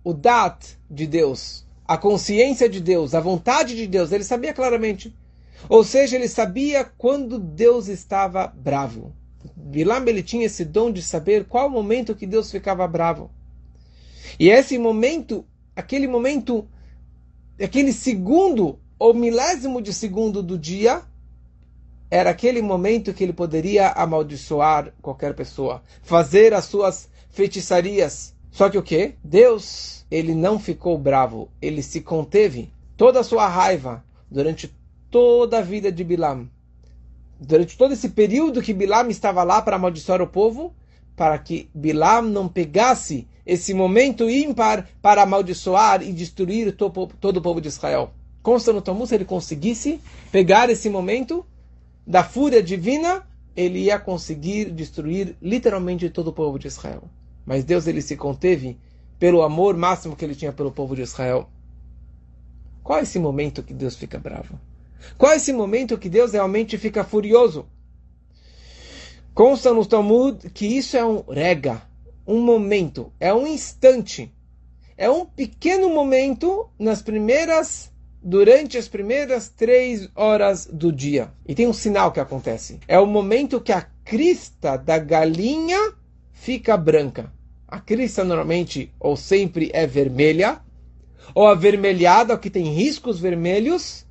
o 0.04 0.12
dat 0.12 0.78
de 0.90 1.06
Deus, 1.06 1.66
a 1.86 1.96
consciência 1.96 2.68
de 2.68 2.80
Deus, 2.80 3.14
a 3.14 3.20
vontade 3.20 3.74
de 3.74 3.86
Deus, 3.86 4.12
ele 4.12 4.24
sabia 4.24 4.52
claramente. 4.52 5.14
Ou 5.68 5.82
seja, 5.82 6.16
ele 6.16 6.28
sabia 6.28 6.84
quando 6.84 7.38
Deus 7.38 7.88
estava 7.88 8.46
bravo. 8.46 9.12
Bilam 9.56 10.06
ele 10.06 10.22
tinha 10.22 10.46
esse 10.46 10.64
dom 10.64 10.92
de 10.92 11.02
saber 11.02 11.44
qual 11.46 11.68
momento 11.68 12.14
que 12.14 12.26
Deus 12.26 12.50
ficava 12.50 12.86
bravo. 12.86 13.30
E 14.38 14.50
esse 14.50 14.78
momento, 14.78 15.44
aquele 15.74 16.06
momento, 16.06 16.68
aquele 17.60 17.92
segundo 17.92 18.78
ou 18.98 19.12
milésimo 19.14 19.82
de 19.82 19.92
segundo 19.92 20.42
do 20.42 20.58
dia, 20.58 21.02
era 22.10 22.30
aquele 22.30 22.62
momento 22.62 23.12
que 23.12 23.22
ele 23.22 23.32
poderia 23.32 23.88
amaldiçoar 23.88 24.92
qualquer 25.02 25.34
pessoa, 25.34 25.82
fazer 26.02 26.54
as 26.54 26.64
suas 26.64 27.08
feitiçarias. 27.30 28.34
Só 28.50 28.70
que 28.70 28.78
o 28.78 28.82
que? 28.82 29.14
Deus, 29.22 30.06
ele 30.10 30.34
não 30.34 30.58
ficou 30.58 30.96
bravo, 30.96 31.50
ele 31.60 31.82
se 31.82 32.00
conteve 32.00 32.72
toda 32.96 33.20
a 33.20 33.24
sua 33.24 33.46
raiva 33.46 34.02
durante 34.30 34.74
toda 35.10 35.58
a 35.58 35.62
vida 35.62 35.92
de 35.92 36.02
Bilam. 36.02 36.48
Durante 37.40 37.76
todo 37.76 37.92
esse 37.92 38.08
período 38.08 38.62
que 38.62 38.72
Bilam 38.72 39.08
estava 39.10 39.44
lá 39.44 39.62
para 39.62 39.76
amaldiçoar 39.76 40.20
o 40.22 40.26
povo, 40.26 40.74
para 41.14 41.38
que 41.38 41.68
Bilam 41.74 42.22
não 42.22 42.48
pegasse 42.48 43.28
esse 43.44 43.72
momento 43.72 44.28
ímpar 44.28 44.88
para 45.00 45.22
amaldiçoar 45.22 46.02
e 46.02 46.12
destruir 46.12 46.74
todo 46.74 47.36
o 47.36 47.42
povo 47.42 47.60
de 47.60 47.68
Israel. 47.68 48.12
Consta 48.42 48.72
no 48.72 48.80
Talmud, 48.80 49.08
se 49.08 49.14
ele 49.14 49.24
conseguisse 49.24 50.00
pegar 50.32 50.70
esse 50.70 50.88
momento 50.88 51.44
da 52.08 52.24
fúria 52.24 52.62
divina, 52.62 53.22
ele 53.54 53.80
ia 53.80 53.98
conseguir 53.98 54.70
destruir 54.70 55.36
literalmente 55.42 56.08
todo 56.08 56.28
o 56.28 56.32
povo 56.32 56.58
de 56.58 56.66
Israel. 56.66 57.02
Mas 57.44 57.64
Deus 57.64 57.86
ele 57.86 58.00
se 58.00 58.16
conteve 58.16 58.78
pelo 59.18 59.42
amor 59.42 59.76
máximo 59.76 60.16
que 60.16 60.24
ele 60.24 60.34
tinha 60.34 60.50
pelo 60.50 60.72
povo 60.72 60.96
de 60.96 61.02
Israel. 61.02 61.50
Qual 62.82 62.98
é 62.98 63.02
esse 63.02 63.18
momento 63.18 63.62
que 63.62 63.74
Deus 63.74 63.94
fica 63.94 64.18
bravo? 64.18 64.58
Qual 65.18 65.32
é 65.32 65.36
esse 65.36 65.52
momento 65.52 65.98
que 65.98 66.08
Deus 66.08 66.32
realmente 66.32 66.78
fica 66.78 67.04
furioso? 67.04 67.66
Consta 69.34 69.74
no 69.74 69.84
Talmud 69.84 70.48
que 70.48 70.64
isso 70.64 70.96
é 70.96 71.04
um 71.04 71.20
rega, 71.28 71.82
um 72.26 72.40
momento, 72.40 73.12
é 73.20 73.34
um 73.34 73.46
instante, 73.46 74.32
é 74.96 75.10
um 75.10 75.26
pequeno 75.26 75.90
momento 75.90 76.70
nas 76.78 77.02
primeiras, 77.02 77.92
durante 78.28 78.76
as 78.76 78.87
primeiras 78.87 79.49
três 79.49 80.11
horas 80.14 80.66
do 80.70 80.92
dia. 80.92 81.32
E 81.47 81.54
tem 81.54 81.66
um 81.66 81.73
sinal 81.73 82.12
que 82.12 82.20
acontece. 82.20 82.78
É 82.87 83.00
o 83.00 83.06
momento 83.06 83.58
que 83.58 83.73
a 83.73 83.80
crista 84.04 84.76
da 84.76 84.99
galinha 84.99 85.94
fica 86.30 86.76
branca. 86.76 87.32
A 87.66 87.80
crista 87.80 88.25
normalmente 88.25 88.92
ou 89.00 89.16
sempre 89.16 89.70
é 89.73 89.87
vermelha, 89.87 90.61
ou 91.35 91.47
avermelhada, 91.47 92.37
que 92.37 92.50
tem 92.50 92.75
riscos 92.75 93.18
vermelhos, 93.18 94.04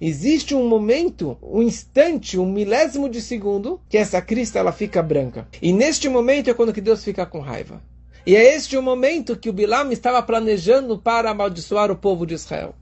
existe 0.00 0.54
um 0.54 0.66
momento, 0.66 1.36
um 1.42 1.62
instante, 1.62 2.38
um 2.38 2.50
milésimo 2.50 3.06
de 3.06 3.20
segundo, 3.20 3.82
que 3.86 3.98
essa 3.98 4.22
crista 4.22 4.58
ela 4.58 4.72
fica 4.72 5.02
branca. 5.02 5.46
E 5.60 5.74
neste 5.74 6.08
momento 6.08 6.48
é 6.48 6.54
quando 6.54 6.72
que 6.72 6.80
Deus 6.80 7.04
fica 7.04 7.26
com 7.26 7.40
raiva. 7.40 7.82
E 8.24 8.34
é 8.34 8.54
este 8.54 8.78
o 8.78 8.82
momento 8.82 9.36
que 9.36 9.50
o 9.50 9.52
Bilam 9.52 9.92
estava 9.92 10.22
planejando 10.22 10.96
para 10.96 11.30
amaldiçoar 11.30 11.90
o 11.90 11.96
povo 11.96 12.24
de 12.24 12.34
Israel. 12.34 12.74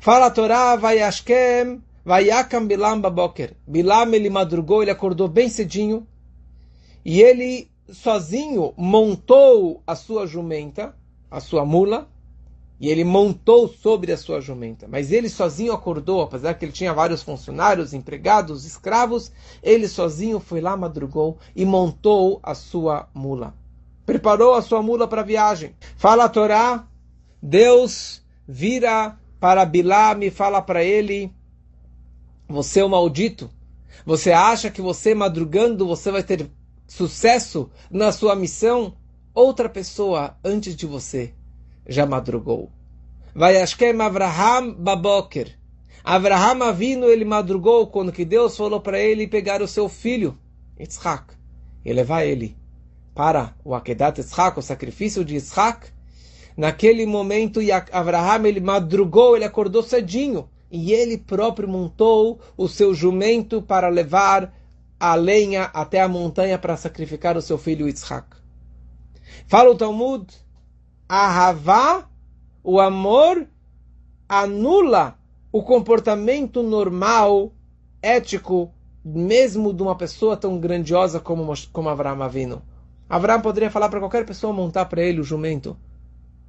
Fala 0.00 0.26
a 0.26 0.30
Torá, 0.30 0.76
vai 0.76 1.00
Ashkem, 1.02 1.82
vai 2.04 2.30
Akam 2.30 2.66
Bilam 2.66 3.00
Baboker. 3.00 3.54
Bilam 3.66 4.14
ele 4.14 4.30
madrugou, 4.30 4.80
ele 4.80 4.92
acordou 4.92 5.26
bem 5.26 5.48
cedinho, 5.48 6.06
e 7.04 7.20
ele 7.20 7.68
sozinho 7.90 8.72
montou 8.76 9.82
a 9.84 9.96
sua 9.96 10.26
jumenta, 10.26 10.94
a 11.28 11.40
sua 11.40 11.64
mula, 11.64 12.08
e 12.80 12.88
ele 12.88 13.02
montou 13.02 13.66
sobre 13.66 14.12
a 14.12 14.16
sua 14.16 14.40
jumenta. 14.40 14.86
Mas 14.86 15.10
ele 15.10 15.28
sozinho 15.28 15.72
acordou, 15.72 16.22
apesar 16.22 16.54
que 16.54 16.64
ele 16.64 16.72
tinha 16.72 16.94
vários 16.94 17.22
funcionários, 17.22 17.92
empregados, 17.92 18.64
escravos, 18.64 19.32
ele 19.60 19.88
sozinho 19.88 20.38
foi 20.38 20.60
lá, 20.60 20.76
madrugou 20.76 21.38
e 21.56 21.64
montou 21.64 22.38
a 22.40 22.54
sua 22.54 23.08
mula. 23.12 23.52
Preparou 24.06 24.54
a 24.54 24.62
sua 24.62 24.80
mula 24.80 25.08
para 25.08 25.22
a 25.22 25.24
viagem. 25.24 25.74
Fala 25.96 26.24
a 26.24 26.28
Torá, 26.28 26.86
Deus 27.42 28.22
vira 28.46 29.18
para 29.40 29.64
Bilam 29.64 30.22
e 30.22 30.30
fala 30.30 30.60
para 30.60 30.82
ele: 30.82 31.32
Você 32.48 32.80
é 32.80 32.84
o 32.84 32.88
maldito. 32.88 33.50
Você 34.04 34.32
acha 34.32 34.70
que 34.70 34.80
você 34.80 35.14
madrugando 35.14 35.86
você 35.86 36.10
vai 36.10 36.22
ter 36.22 36.50
sucesso 36.86 37.70
na 37.90 38.12
sua 38.12 38.34
missão? 38.34 38.94
Outra 39.34 39.68
pessoa 39.68 40.36
antes 40.44 40.74
de 40.74 40.86
você 40.86 41.34
já 41.86 42.04
madrugou. 42.04 42.70
Vai 43.34 43.60
Ashkem 43.60 44.00
Avraham 44.00 44.72
Baboker. 44.74 45.56
Avraham 46.02 46.62
Avino, 46.62 47.06
ele 47.06 47.24
madrugou 47.24 47.86
quando 47.86 48.12
que 48.12 48.24
Deus 48.24 48.56
falou 48.56 48.80
para 48.80 48.98
ele 48.98 49.28
pegar 49.28 49.60
o 49.62 49.68
seu 49.68 49.88
filho, 49.88 50.38
Yitzhak, 50.78 51.34
e 51.84 51.92
levar 51.92 52.24
ele 52.24 52.56
para 53.14 53.54
o 53.64 53.74
Akedat 53.74 54.18
Yitzhak, 54.18 54.58
o 54.58 54.62
sacrifício 54.62 55.24
de 55.24 55.34
Yitzhak. 55.34 55.88
Naquele 56.58 57.06
momento, 57.06 57.60
Avraham, 57.92 58.44
ele 58.44 58.58
madrugou, 58.58 59.36
ele 59.36 59.44
acordou 59.44 59.80
cedinho, 59.80 60.50
e 60.68 60.92
ele 60.92 61.16
próprio 61.16 61.68
montou 61.68 62.40
o 62.56 62.66
seu 62.66 62.92
jumento 62.92 63.62
para 63.62 63.88
levar 63.88 64.52
a 64.98 65.14
lenha 65.14 65.70
até 65.72 66.00
a 66.00 66.08
montanha 66.08 66.58
para 66.58 66.76
sacrificar 66.76 67.36
o 67.36 67.40
seu 67.40 67.56
filho 67.58 67.86
Yitzhak. 67.86 68.26
Fala 69.46 69.70
o 69.70 69.76
Talmud, 69.76 70.26
Ahavá, 71.08 72.08
o 72.64 72.80
amor, 72.80 73.46
anula 74.28 75.16
o 75.52 75.62
comportamento 75.62 76.60
normal, 76.60 77.52
ético, 78.02 78.74
mesmo 79.04 79.72
de 79.72 79.80
uma 79.80 79.94
pessoa 79.94 80.36
tão 80.36 80.58
grandiosa 80.58 81.20
como, 81.20 81.54
como 81.72 81.88
Avraham 81.88 82.20
Avino. 82.20 82.62
Avraham 83.08 83.42
poderia 83.42 83.70
falar 83.70 83.88
para 83.88 84.00
qualquer 84.00 84.26
pessoa 84.26 84.52
montar 84.52 84.86
para 84.86 85.02
ele 85.02 85.20
o 85.20 85.24
jumento, 85.24 85.76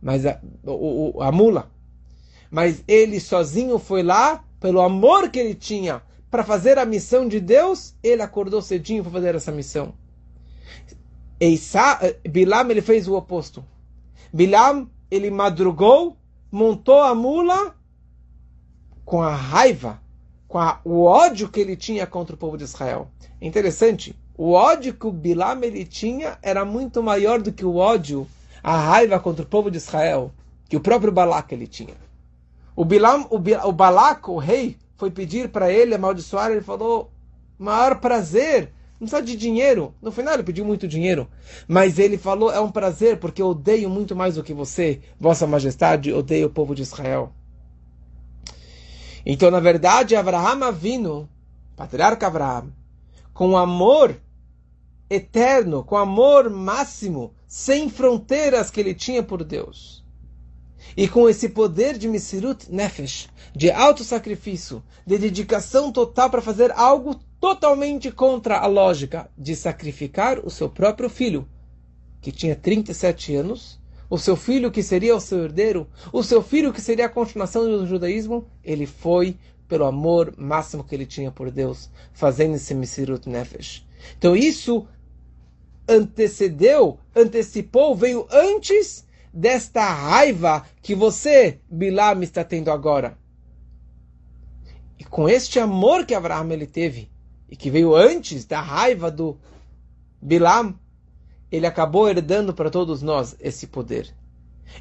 mas 0.01 0.25
a, 0.25 0.39
o, 0.63 1.22
a 1.22 1.32
mula. 1.32 1.72
Mas 2.50 2.84
ele 2.88 3.20
sozinho 3.20 3.77
foi 3.77 4.03
lá, 4.03 4.44
pelo 4.60 4.82
amor 4.82 5.29
que 5.29 5.39
ele 5.39 5.53
tinha 5.53 6.01
para 6.29 6.44
fazer 6.44 6.77
a 6.77 6.86
missão 6.86 7.27
de 7.27 7.39
Deus, 7.39 7.96
ele 8.03 8.22
acordou 8.22 8.62
cedinho 8.62 9.03
para 9.03 9.12
fazer 9.12 9.36
essa 9.36 9.51
missão. 9.51 9.94
Eisa, 11.39 12.00
Bilam 12.29 12.70
ele 12.70 12.82
fez 12.82 13.08
o 13.08 13.15
oposto. 13.15 13.63
Bilam, 14.32 14.89
ele 15.10 15.32
madrugou, 15.32 16.18
montou 16.51 17.00
a 17.00 17.15
mula 17.15 17.75
com 19.03 19.24
a 19.24 19.34
raiva, 19.34 20.00
com 20.48 20.60
a, 20.60 20.79
o 20.84 21.03
ódio 21.03 21.50
que 21.50 21.60
ele 21.60 21.75
tinha 21.75 22.06
contra 22.06 22.36
o 22.36 22.38
povo 22.38 22.58
de 22.58 22.63
Israel. 22.63 23.10
Interessante, 23.41 24.15
o 24.38 24.51
ódio 24.51 24.94
que 24.94 25.08
o 25.08 25.12
Bilam 25.12 25.63
ele 25.63 25.84
tinha 25.84 26.38
era 26.44 26.63
muito 26.63 27.01
maior 27.01 27.41
do 27.41 27.51
que 27.51 27.65
o 27.65 27.77
ódio, 27.77 28.27
a 28.63 28.78
raiva 28.78 29.20
contra 29.20 29.44
o 29.44 29.48
povo 29.48 29.70
de 29.70 29.78
Israel, 29.78 30.32
que 30.68 30.78
o 30.78 30.82
próprio 30.82 31.12
Balak 31.12 31.54
ele 31.54 31.68
tinha. 31.68 31.96
O 32.75 32.86
Bilam, 32.86 33.28
o, 33.30 33.38
o 33.38 34.34
o 34.34 34.38
rei, 34.38 34.78
foi 34.98 35.12
pedir 35.12 35.50
para 35.50 35.72
ele 35.72 35.96
amaldiçoar, 35.96 36.51
ele 36.51 36.62
falou: 36.62 37.12
maior 37.58 38.00
prazer 38.00 38.72
não 39.00 39.08
precisa 39.08 39.22
de 39.22 39.36
dinheiro. 39.36 39.94
No 40.01 40.12
final 40.12 40.34
ele 40.34 40.44
pediu 40.44 40.66
muito 40.66 40.88
dinheiro. 40.88 41.28
Mas 41.68 41.98
ele 41.98 42.18
falou, 42.18 42.51
é 42.51 42.60
um 42.60 42.70
prazer, 42.70 43.18
porque 43.18 43.42
eu 43.42 43.48
odeio 43.48 43.89
muito 43.89 44.16
mais 44.16 44.36
do 44.36 44.44
que 44.44 44.54
você, 44.54 45.00
Vossa 45.18 45.48
Majestade, 45.48 46.12
odeio 46.12 46.48
o 46.48 46.51
povo 46.51 46.75
de 46.75 46.82
Israel. 46.82 47.32
Então, 49.25 49.50
na 49.50 49.60
verdade, 49.60 50.16
Abraham 50.16 50.66
Avino, 50.66 51.30
patriarca 51.78 52.28
Abraham, 52.28 52.74
com 53.34 53.58
amor 53.58 54.20
eterno, 55.10 55.84
com 55.84 55.96
amor 55.96 56.50
máximo, 56.50 57.34
sem 57.50 57.89
fronteiras 57.89 58.70
que 58.70 58.79
ele 58.79 58.94
tinha 58.94 59.24
por 59.24 59.44
Deus. 59.44 60.06
E 60.96 61.08
com 61.08 61.27
esse 61.27 61.50
poder 61.50 61.98
de 61.98 62.08
Misirut 62.08 62.72
Nefesh, 62.72 63.27
de 63.56 63.72
auto-sacrifício, 63.72 64.84
de 65.06 65.18
dedicação 65.18 65.91
total 65.91 66.29
para 66.29 66.44
fazer 66.44 66.72
algo 66.74 67.15
totalmente 67.39 68.12
contra 68.12 68.60
a 68.60 68.68
lógica 68.68 69.29
de 69.36 69.56
sacrificar 69.56 70.39
o 70.46 70.51
seu 70.51 70.70
próprio 70.70 71.10
filho, 71.10 71.48
que 72.22 72.32
tinha 72.32 72.56
37 72.56 73.36
anos, 73.36 73.79
o 74.08 74.18
seu 74.18 74.36
filho 74.36 74.72
que 74.72 74.84
seria 74.84 75.15
o 75.15 75.22
seu 75.22 75.44
herdeiro, 75.44 75.88
o 76.13 76.22
seu 76.22 76.44
filho 76.44 76.72
que 76.72 76.82
seria 76.82 77.08
a 77.08 77.10
continuação 77.10 77.63
do 77.65 77.88
judaísmo, 77.88 78.46
ele 78.63 78.86
foi 78.86 79.36
pelo 79.68 79.86
amor 79.86 80.34
máximo 80.38 80.84
que 80.84 80.94
ele 80.94 81.06
tinha 81.06 81.32
por 81.32 81.50
Deus, 81.50 81.89
fazendo 82.13 82.56
esse 82.56 82.75
Misirut 82.75 83.27
Nefesh. 83.27 83.88
Então 84.18 84.36
isso 84.36 84.88
antecedeu, 85.89 87.00
antecipou, 87.15 87.96
veio 87.96 88.27
antes 88.31 89.05
desta 89.34 89.84
raiva 89.84 90.65
que 90.81 90.93
você, 90.93 91.60
Bilam, 91.69 92.22
está 92.22 92.43
tendo 92.43 92.72
agora. 92.72 93.17
E 94.98 95.03
com 95.03 95.27
este 95.27 95.60
amor 95.60 96.05
que 96.05 96.13
Abraão 96.13 96.51
ele 96.51 96.67
teve, 96.67 97.10
e 97.50 97.55
que 97.55 97.72
veio 97.72 97.96
antes 97.96 98.46
da 98.46 98.62
raiva 98.62 99.10
do 99.10 99.38
Bilam, 100.22 100.77
ele 101.51 101.65
acabou 101.65 102.08
herdando 102.08 102.53
para 102.53 102.69
todos 102.69 103.01
nós 103.01 103.36
esse 103.39 103.65
poder. 103.67 104.13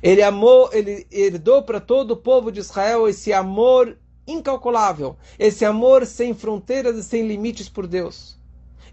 Ele 0.03 0.23
amou, 0.23 0.69
ele 0.73 1.07
herdou 1.11 1.63
para 1.63 1.81
todo 1.81 2.11
o 2.11 2.17
povo 2.17 2.53
de 2.53 2.61
Israel 2.61 3.09
esse 3.09 3.33
amor 3.33 3.97
incalculável, 4.27 5.17
esse 5.39 5.65
amor 5.65 6.05
sem 6.05 6.35
fronteiras 6.35 6.97
e 6.97 7.03
sem 7.03 7.27
limites 7.27 7.69
por 7.71 7.87
Deus. 7.87 8.38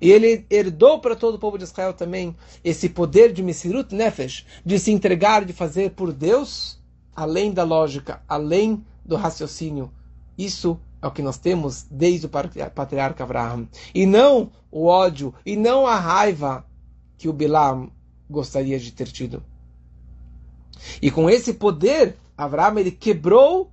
E 0.01 0.11
ele 0.11 0.45
herdou 0.49 0.99
para 0.99 1.15
todo 1.15 1.35
o 1.35 1.39
povo 1.39 1.57
de 1.57 1.63
Israel 1.63 1.93
também 1.93 2.35
esse 2.63 2.89
poder 2.89 3.31
de 3.31 3.41
Mesirut 3.43 3.93
Nefesh, 3.93 4.45
de 4.65 4.79
se 4.79 4.91
entregar, 4.91 5.45
de 5.45 5.53
fazer 5.53 5.91
por 5.91 6.11
Deus, 6.11 6.79
além 7.15 7.51
da 7.51 7.63
lógica, 7.63 8.21
além 8.27 8.83
do 9.05 9.15
raciocínio. 9.15 9.91
Isso 10.37 10.79
é 11.01 11.07
o 11.07 11.11
que 11.11 11.21
nós 11.21 11.37
temos 11.37 11.83
desde 11.89 12.25
o 12.25 12.29
patriarca 12.29 13.23
Abraham. 13.23 13.67
E 13.93 14.05
não 14.05 14.51
o 14.71 14.85
ódio, 14.85 15.33
e 15.45 15.55
não 15.55 15.87
a 15.87 15.95
raiva 15.95 16.65
que 17.17 17.29
o 17.29 17.33
Bilam 17.33 17.89
gostaria 18.29 18.79
de 18.79 18.91
ter 18.91 19.07
tido. 19.07 19.43
E 21.01 21.09
com 21.09 21.29
esse 21.29 21.53
poder, 21.53 22.17
Abraham 22.37 22.79
ele 22.79 22.91
quebrou 22.91 23.71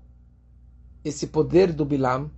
esse 1.04 1.26
poder 1.26 1.72
do 1.72 1.84
Bilam, 1.84 2.30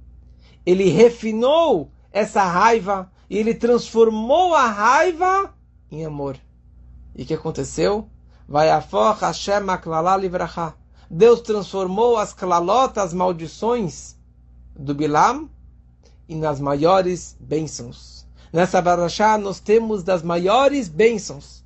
ele 0.64 0.88
refinou 0.88 1.90
essa 2.10 2.42
raiva 2.44 3.12
e 3.28 3.38
ele 3.38 3.54
transformou 3.54 4.54
a 4.54 4.66
raiva 4.66 5.54
em 5.90 6.04
amor. 6.04 6.36
E 7.14 7.22
o 7.22 7.26
que 7.26 7.34
aconteceu? 7.34 8.08
Vai 8.48 8.68
Hashem. 8.68 9.64
Deus 11.10 11.40
transformou 11.40 12.16
as 12.16 12.32
klalotas, 12.32 13.04
as 13.04 13.14
maldições 13.14 14.16
do 14.74 14.94
Bilam, 14.94 15.48
e 16.28 16.34
nas 16.34 16.58
maiores 16.58 17.36
bênçãos. 17.38 18.26
Nessa 18.52 18.80
barachá 18.80 19.36
nós 19.38 19.60
temos 19.60 20.02
das 20.02 20.22
maiores 20.22 20.88
bênçãos. 20.88 21.62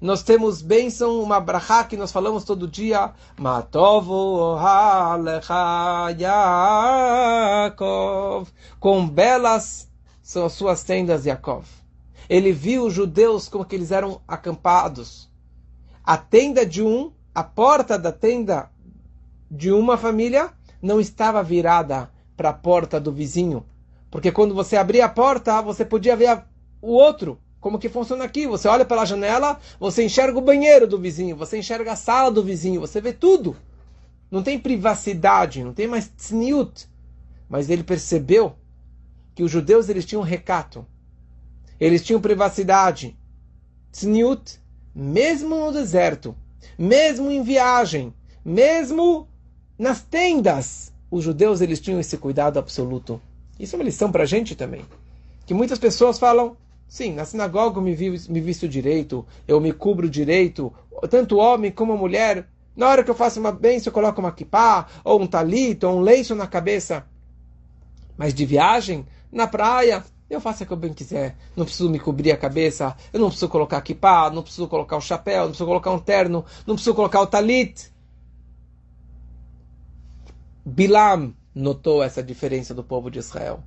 Nós 0.00 0.22
temos 0.22 0.62
bênção, 0.62 1.22
uma 1.22 1.38
brachá 1.38 1.84
que 1.84 1.96
nós 1.96 2.10
falamos 2.10 2.44
todo 2.44 2.66
dia. 2.66 3.12
Matovo 3.38 4.56
Yaakov. 6.18 8.48
Com 8.78 9.06
belas 9.06 9.89
são 10.30 10.46
as 10.46 10.52
suas 10.52 10.84
tendas, 10.84 11.26
Yaakov. 11.26 11.66
Ele 12.28 12.52
viu 12.52 12.86
os 12.86 12.94
judeus 12.94 13.48
como 13.48 13.64
que 13.64 13.74
eles 13.74 13.90
eram 13.90 14.20
acampados. 14.28 15.28
A 16.04 16.16
tenda 16.16 16.64
de 16.64 16.80
um, 16.80 17.10
a 17.34 17.42
porta 17.42 17.98
da 17.98 18.12
tenda 18.12 18.70
de 19.50 19.72
uma 19.72 19.98
família 19.98 20.52
não 20.80 21.00
estava 21.00 21.42
virada 21.42 22.12
para 22.36 22.50
a 22.50 22.52
porta 22.52 23.00
do 23.00 23.10
vizinho. 23.10 23.66
Porque 24.08 24.30
quando 24.30 24.54
você 24.54 24.76
abria 24.76 25.06
a 25.06 25.08
porta, 25.08 25.60
você 25.62 25.84
podia 25.84 26.14
ver 26.14 26.44
o 26.80 26.92
outro 26.92 27.36
como 27.58 27.80
que 27.80 27.88
funciona 27.88 28.22
aqui? 28.22 28.46
Você 28.46 28.68
olha 28.68 28.84
pela 28.84 29.04
janela, 29.04 29.58
você 29.80 30.04
enxerga 30.04 30.38
o 30.38 30.42
banheiro 30.42 30.86
do 30.86 30.96
vizinho, 30.96 31.34
você 31.34 31.58
enxerga 31.58 31.90
a 31.90 31.96
sala 31.96 32.30
do 32.30 32.44
vizinho, 32.44 32.80
você 32.80 33.00
vê 33.00 33.12
tudo. 33.12 33.56
Não 34.30 34.44
tem 34.44 34.60
privacidade, 34.60 35.64
não 35.64 35.74
tem 35.74 35.88
mais 35.88 36.06
tzniut. 36.06 36.88
Mas 37.48 37.68
ele 37.68 37.82
percebeu 37.82 38.54
que 39.34 39.42
os 39.42 39.50
judeus 39.50 39.88
eles 39.88 40.04
tinham 40.04 40.22
recato. 40.22 40.86
Eles 41.78 42.02
tinham 42.04 42.20
privacidade. 42.20 43.16
Tzniut, 43.90 44.60
mesmo 44.94 45.56
no 45.56 45.72
deserto, 45.72 46.36
mesmo 46.78 47.30
em 47.30 47.42
viagem, 47.42 48.14
mesmo 48.44 49.28
nas 49.78 50.02
tendas, 50.02 50.92
os 51.10 51.24
judeus 51.24 51.60
eles 51.60 51.80
tinham 51.80 51.98
esse 51.98 52.16
cuidado 52.16 52.58
absoluto. 52.58 53.20
Isso 53.58 53.74
é 53.74 53.78
uma 53.78 53.84
lição 53.84 54.12
para 54.12 54.22
a 54.22 54.26
gente 54.26 54.54
também. 54.54 54.84
Que 55.46 55.54
muitas 55.54 55.78
pessoas 55.78 56.18
falam, 56.18 56.56
Sim, 56.90 57.14
na 57.14 57.24
sinagoga 57.24 57.78
eu 57.78 57.82
me, 57.82 57.94
vi, 57.94 58.10
me 58.28 58.40
visto 58.40 58.68
direito, 58.68 59.24
eu 59.46 59.60
me 59.60 59.72
cubro 59.72 60.10
direito, 60.10 60.72
tanto 61.08 61.36
homem 61.36 61.70
como 61.70 61.96
mulher. 61.96 62.48
Na 62.74 62.88
hora 62.88 63.04
que 63.04 63.10
eu 63.10 63.14
faço 63.14 63.38
uma 63.38 63.52
bênção, 63.52 63.90
eu 63.90 63.94
coloco 63.94 64.20
uma 64.20 64.32
kippah, 64.32 64.88
ou 65.04 65.22
um 65.22 65.26
talito, 65.26 65.86
ou 65.86 65.98
um 65.98 66.00
lenço 66.00 66.34
na 66.34 66.48
cabeça. 66.48 67.06
Mas 68.18 68.34
de 68.34 68.44
viagem, 68.44 69.06
na 69.32 69.46
praia, 69.46 70.04
eu 70.28 70.40
faço 70.40 70.62
o 70.62 70.66
que 70.66 70.72
eu 70.72 70.76
bem 70.76 70.92
quiser. 70.92 71.36
Não 71.56 71.64
preciso 71.64 71.90
me 71.90 71.98
cobrir 71.98 72.32
a 72.32 72.36
cabeça, 72.36 72.96
eu 73.12 73.20
não 73.20 73.28
preciso 73.28 73.48
colocar 73.48 73.80
kippah, 73.80 74.30
não 74.30 74.42
preciso 74.42 74.68
colocar 74.68 74.96
o 74.96 75.00
chapéu, 75.00 75.42
não 75.42 75.48
preciso 75.48 75.66
colocar 75.66 75.90
um 75.90 75.98
terno, 75.98 76.44
não 76.66 76.74
preciso 76.74 76.94
colocar 76.94 77.20
o 77.20 77.26
talit. 77.26 77.92
Bilam 80.64 81.34
notou 81.54 82.02
essa 82.02 82.22
diferença 82.22 82.72
do 82.72 82.84
povo 82.84 83.10
de 83.10 83.18
Israel. 83.18 83.62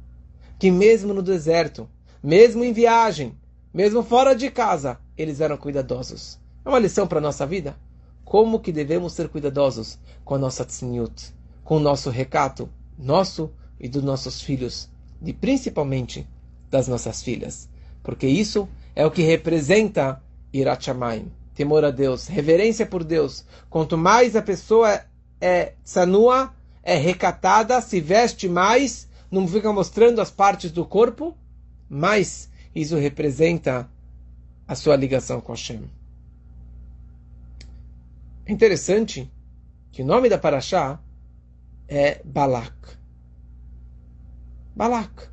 Que 0.58 0.72
mesmo 0.72 1.14
no 1.14 1.22
deserto, 1.22 1.90
mesmo 2.22 2.64
em 2.64 2.72
viagem, 2.72 3.38
mesmo 3.74 4.04
fora 4.04 4.34
de 4.34 4.50
casa, 4.50 5.00
eles 5.18 5.42
eram 5.42 5.58
cuidadosos. 5.58 6.40
É 6.64 6.70
uma 6.70 6.80
lição 6.80 7.06
para 7.08 7.18
a 7.18 7.22
nossa 7.22 7.46
vida. 7.46 7.76
Como 8.24 8.60
que 8.60 8.72
devemos 8.72 9.14
ser 9.14 9.28
cuidadosos 9.28 10.00
com 10.24 10.36
a 10.36 10.38
nossa 10.38 10.64
tzniut, 10.64 11.34
com 11.64 11.78
o 11.78 11.80
nosso 11.80 12.10
recato, 12.10 12.70
nosso 12.98 13.52
e 13.80 13.90
dos 13.90 14.02
nossos 14.02 14.42
filhos, 14.42 14.90
e 15.24 15.34
principalmente 15.34 16.28
das 16.70 16.88
nossas 16.88 17.22
filhas. 17.22 17.70
Porque 18.02 18.28
isso 18.28 18.68
é 18.96 19.06
o 19.06 19.12
que 19.12 19.22
representa 19.22 20.22
Irat 20.52 20.88
temor 21.56 21.86
a 21.86 21.92
Deus, 21.92 22.28
reverência 22.28 22.86
por 22.86 23.04
Deus. 23.04 23.46
Quanto 23.70 23.98
mais 23.98 24.36
a 24.36 24.42
pessoa 24.42 25.02
é 25.40 25.74
sanua, 25.84 26.54
é 26.82 26.96
recatada, 26.96 27.80
se 27.82 28.02
veste 28.02 28.50
mais, 28.50 29.08
não 29.32 29.48
fica 29.48 29.72
mostrando 29.72 30.20
as 30.20 30.32
partes 30.32 30.72
do 30.72 30.86
corpo, 30.86 31.36
mas 31.90 32.50
isso 32.76 32.98
representa 32.98 33.90
a 34.68 34.76
sua 34.76 34.96
ligação 34.96 35.40
com 35.40 35.54
Hashem. 35.54 35.90
É 38.46 38.52
interessante 38.52 39.32
que 39.92 40.02
o 40.02 40.06
nome 40.06 40.28
da 40.28 40.38
Paraxá 40.38 41.00
é 41.88 42.22
Balak. 42.26 42.74
Balak, 44.76 45.28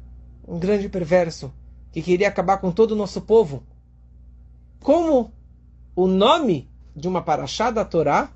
um 0.47 0.59
grande 0.59 0.89
perverso 0.89 1.53
que 1.93 2.03
queria 2.03 2.29
acabar 2.29 2.59
com 2.59 2.71
todo 2.71 2.93
o 2.93 2.97
nosso 2.97 3.21
povo. 3.21 3.63
Como 4.81 5.33
o 5.95 6.07
nome 6.07 6.69
de 6.95 7.09
uma 7.09 7.23
Paraxá 7.23 7.71
da 7.71 7.85
Torá 7.85 8.33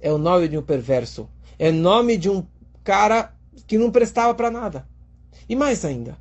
é 0.00 0.12
o 0.12 0.18
nome 0.18 0.48
de 0.48 0.58
um 0.58 0.62
perverso, 0.62 1.28
é 1.58 1.70
o 1.70 1.72
nome 1.72 2.16
de 2.16 2.28
um 2.28 2.46
cara 2.84 3.34
que 3.66 3.78
não 3.78 3.90
prestava 3.90 4.34
para 4.34 4.50
nada. 4.50 4.88
E 5.48 5.56
mais 5.56 5.84
ainda, 5.84 6.16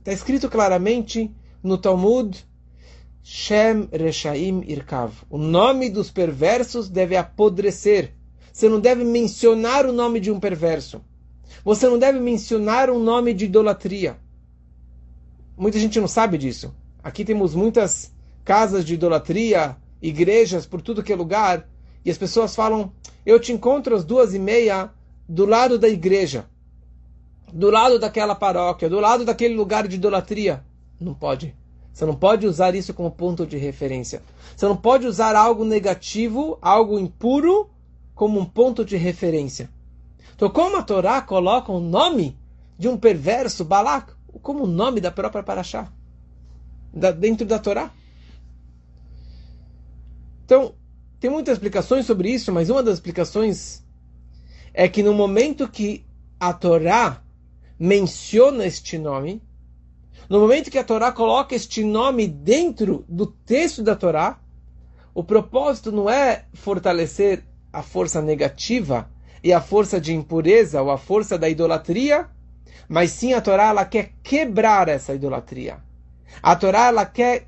Está 0.00 0.12
escrito 0.12 0.48
claramente 0.48 1.30
no 1.62 1.76
Talmud, 1.76 2.42
Shem 3.22 3.86
Reshaim 3.92 4.64
Irkav. 4.66 5.12
O 5.28 5.36
nome 5.36 5.90
dos 5.90 6.10
perversos 6.10 6.88
deve 6.88 7.18
apodrecer. 7.18 8.14
Você 8.50 8.66
não 8.66 8.80
deve 8.80 9.04
mencionar 9.04 9.84
o 9.84 9.92
nome 9.92 10.18
de 10.18 10.30
um 10.30 10.40
perverso. 10.40 11.02
Você 11.64 11.88
não 11.88 11.98
deve 11.98 12.18
mencionar 12.18 12.90
um 12.90 12.98
nome 12.98 13.34
de 13.34 13.44
idolatria. 13.46 14.18
Muita 15.56 15.78
gente 15.78 16.00
não 16.00 16.08
sabe 16.08 16.38
disso. 16.38 16.74
Aqui 17.02 17.24
temos 17.24 17.54
muitas 17.54 18.12
casas 18.44 18.84
de 18.84 18.94
idolatria, 18.94 19.76
igrejas 20.00 20.66
por 20.66 20.80
tudo 20.80 21.02
que 21.02 21.12
é 21.12 21.16
lugar, 21.16 21.68
e 22.04 22.10
as 22.10 22.18
pessoas 22.18 22.54
falam: 22.54 22.92
Eu 23.24 23.38
te 23.38 23.52
encontro 23.52 23.94
às 23.94 24.04
duas 24.04 24.34
e 24.34 24.38
meia 24.38 24.90
do 25.28 25.46
lado 25.46 25.78
da 25.78 25.88
igreja 25.88 26.46
do 27.52 27.70
lado 27.70 27.98
daquela 27.98 28.34
paróquia, 28.34 28.88
do 28.88 29.00
lado 29.00 29.24
daquele 29.24 29.54
lugar 29.54 29.86
de 29.88 29.96
idolatria. 29.96 30.64
Não 30.98 31.14
pode. 31.14 31.54
Você 31.92 32.06
não 32.06 32.14
pode 32.14 32.46
usar 32.46 32.74
isso 32.74 32.94
como 32.94 33.10
ponto 33.10 33.46
de 33.46 33.56
referência. 33.56 34.22
Você 34.56 34.66
não 34.66 34.76
pode 34.76 35.06
usar 35.06 35.34
algo 35.34 35.64
negativo, 35.64 36.58
algo 36.62 36.98
impuro, 36.98 37.68
como 38.14 38.38
um 38.38 38.44
ponto 38.44 38.84
de 38.84 38.96
referência. 38.96 39.68
Então, 40.40 40.48
como 40.48 40.78
a 40.78 40.82
Torá 40.82 41.20
coloca 41.20 41.70
o 41.70 41.80
nome 41.80 42.34
de 42.78 42.88
um 42.88 42.96
perverso, 42.96 43.62
Balak, 43.62 44.14
como 44.40 44.64
o 44.64 44.66
nome 44.66 44.98
da 44.98 45.10
própria 45.10 45.42
Paraxá, 45.42 45.92
dentro 47.18 47.44
da 47.44 47.58
Torá? 47.58 47.90
Então, 50.46 50.74
tem 51.20 51.30
muitas 51.30 51.58
explicações 51.58 52.06
sobre 52.06 52.30
isso, 52.30 52.50
mas 52.52 52.70
uma 52.70 52.82
das 52.82 52.94
explicações 52.94 53.84
é 54.72 54.88
que 54.88 55.02
no 55.02 55.12
momento 55.12 55.68
que 55.68 56.06
a 56.40 56.54
Torá 56.54 57.22
menciona 57.78 58.64
este 58.64 58.96
nome, 58.96 59.42
no 60.26 60.40
momento 60.40 60.70
que 60.70 60.78
a 60.78 60.84
Torá 60.84 61.12
coloca 61.12 61.54
este 61.54 61.84
nome 61.84 62.26
dentro 62.26 63.04
do 63.06 63.26
texto 63.26 63.82
da 63.82 63.94
Torá, 63.94 64.40
o 65.12 65.22
propósito 65.22 65.92
não 65.92 66.08
é 66.08 66.46
fortalecer 66.54 67.44
a 67.70 67.82
força 67.82 68.22
negativa 68.22 69.06
e 69.42 69.52
a 69.52 69.60
força 69.60 70.00
de 70.00 70.14
impureza 70.14 70.82
ou 70.82 70.90
a 70.90 70.98
força 70.98 71.38
da 71.38 71.48
idolatria, 71.48 72.28
mas 72.88 73.10
sim 73.10 73.32
a 73.32 73.40
Torá 73.40 73.68
ela 73.68 73.84
quer 73.84 74.12
quebrar 74.22 74.88
essa 74.88 75.14
idolatria. 75.14 75.78
A 76.42 76.54
Torá 76.56 76.86
ela 76.86 77.06
quer 77.06 77.46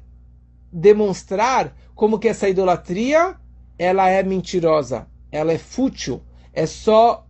demonstrar 0.72 1.74
como 1.94 2.18
que 2.18 2.28
essa 2.28 2.48
idolatria 2.48 3.36
ela 3.78 4.08
é 4.08 4.22
mentirosa, 4.22 5.06
ela 5.30 5.52
é 5.52 5.58
fútil, 5.58 6.22
é 6.52 6.66
só 6.66 7.26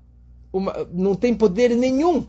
uma, 0.53 0.87
não 0.93 1.15
tem 1.15 1.35
poder 1.35 1.71
nenhum. 1.71 2.27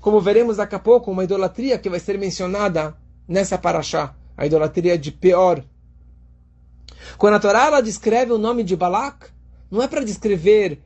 Como 0.00 0.20
veremos 0.20 0.56
daqui 0.56 0.74
a 0.74 0.78
pouco, 0.78 1.10
uma 1.10 1.24
idolatria 1.24 1.78
que 1.78 1.88
vai 1.88 2.00
ser 2.00 2.18
mencionada 2.18 2.96
nessa 3.26 3.56
paraxá, 3.56 4.14
a 4.36 4.44
idolatria 4.44 4.98
de 4.98 5.10
Peor. 5.12 5.64
Quando 7.16 7.34
a 7.34 7.40
Torá 7.40 7.66
ela 7.66 7.80
descreve 7.80 8.32
o 8.32 8.38
nome 8.38 8.64
de 8.64 8.76
Balak, 8.76 9.28
não 9.70 9.82
é 9.82 9.88
para 9.88 10.04
descrever 10.04 10.82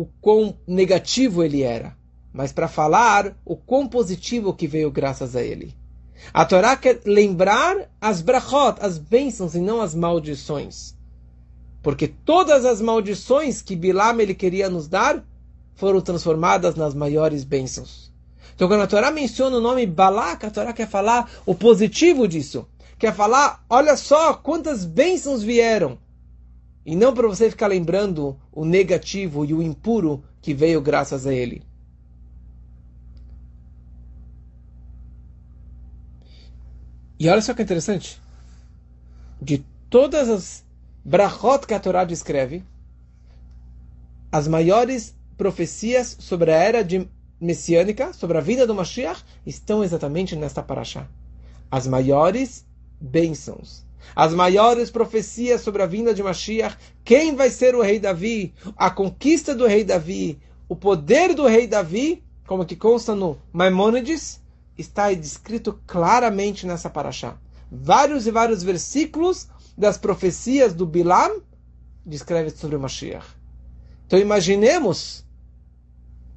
o 0.00 0.08
quão 0.20 0.56
negativo 0.66 1.42
ele 1.42 1.62
era, 1.62 1.96
mas 2.32 2.52
para 2.52 2.68
falar 2.68 3.36
o 3.44 3.56
quão 3.56 3.86
positivo 3.88 4.54
que 4.54 4.66
veio 4.66 4.90
graças 4.90 5.34
a 5.34 5.42
ele. 5.42 5.74
A 6.32 6.44
Torá 6.44 6.76
quer 6.76 7.00
lembrar 7.04 7.90
as 8.00 8.20
brachot, 8.20 8.78
as 8.80 8.98
bênçãos 8.98 9.54
e 9.54 9.60
não 9.60 9.80
as 9.80 9.94
maldições. 9.94 10.94
Porque 11.82 12.08
todas 12.08 12.64
as 12.64 12.80
maldições 12.80 13.62
que 13.62 13.76
Bilam 13.76 14.20
ele 14.20 14.34
queria 14.34 14.68
nos 14.68 14.88
dar 14.88 15.24
foram 15.74 16.00
transformadas 16.00 16.74
nas 16.74 16.94
maiores 16.94 17.44
bênçãos. 17.44 18.12
Então, 18.54 18.68
quando 18.68 18.80
a 18.80 18.86
Torá 18.86 19.10
menciona 19.10 19.58
o 19.58 19.60
nome 19.60 19.86
Balak, 19.86 20.46
a 20.46 20.50
Torá 20.50 20.72
quer 20.72 20.88
falar 20.88 21.30
o 21.44 21.54
positivo 21.54 22.26
disso. 22.26 22.66
Quer 22.98 23.14
falar, 23.14 23.62
olha 23.68 23.96
só 23.96 24.32
quantas 24.32 24.84
bênçãos 24.84 25.42
vieram. 25.42 25.98
E 26.86 26.94
não 26.94 27.12
para 27.12 27.26
você 27.26 27.50
ficar 27.50 27.66
lembrando 27.66 28.40
o 28.52 28.64
negativo 28.64 29.44
e 29.44 29.52
o 29.52 29.60
impuro 29.60 30.22
que 30.40 30.54
veio 30.54 30.80
graças 30.80 31.26
a 31.26 31.34
ele. 31.34 31.64
E 37.18 37.28
olha 37.28 37.42
só 37.42 37.52
que 37.54 37.62
interessante. 37.62 38.22
De 39.42 39.64
todas 39.90 40.28
as 40.28 40.64
brachot 41.04 41.66
que 41.66 41.74
a 41.74 41.80
Torá 41.80 42.04
descreve, 42.04 42.62
as 44.30 44.46
maiores 44.46 45.16
profecias 45.36 46.16
sobre 46.20 46.52
a 46.52 46.56
era 46.56 46.84
de 46.84 47.08
messiânica, 47.40 48.12
sobre 48.12 48.38
a 48.38 48.40
vida 48.40 48.66
do 48.66 48.74
Mashiach, 48.74 49.24
estão 49.44 49.82
exatamente 49.82 50.36
nesta 50.36 50.62
paraxá. 50.62 51.08
As 51.70 51.86
maiores 51.86 52.64
bênçãos, 53.00 53.85
as 54.14 54.32
maiores 54.32 54.90
profecias 54.90 55.60
sobre 55.60 55.82
a 55.82 55.86
vinda 55.86 56.14
de 56.14 56.22
Mashiach, 56.22 56.76
quem 57.04 57.34
vai 57.34 57.50
ser 57.50 57.74
o 57.74 57.82
rei 57.82 57.98
Davi, 57.98 58.54
a 58.76 58.90
conquista 58.90 59.54
do 59.54 59.66
rei 59.66 59.84
Davi, 59.84 60.38
o 60.68 60.76
poder 60.76 61.34
do 61.34 61.46
rei 61.46 61.66
Davi, 61.66 62.22
como 62.46 62.64
que 62.64 62.76
consta 62.76 63.14
no 63.14 63.38
Maimônides, 63.52 64.40
está 64.78 65.12
descrito 65.12 65.80
claramente 65.86 66.66
nessa 66.66 66.90
paraxá. 66.90 67.36
Vários 67.70 68.26
e 68.26 68.30
vários 68.30 68.62
versículos 68.62 69.48
das 69.76 69.98
profecias 69.98 70.72
do 70.72 70.86
Bilam 70.86 71.40
descrevem 72.04 72.50
sobre 72.50 72.76
o 72.76 72.80
Mashiach. 72.80 73.26
Então 74.06 74.18
imaginemos 74.18 75.24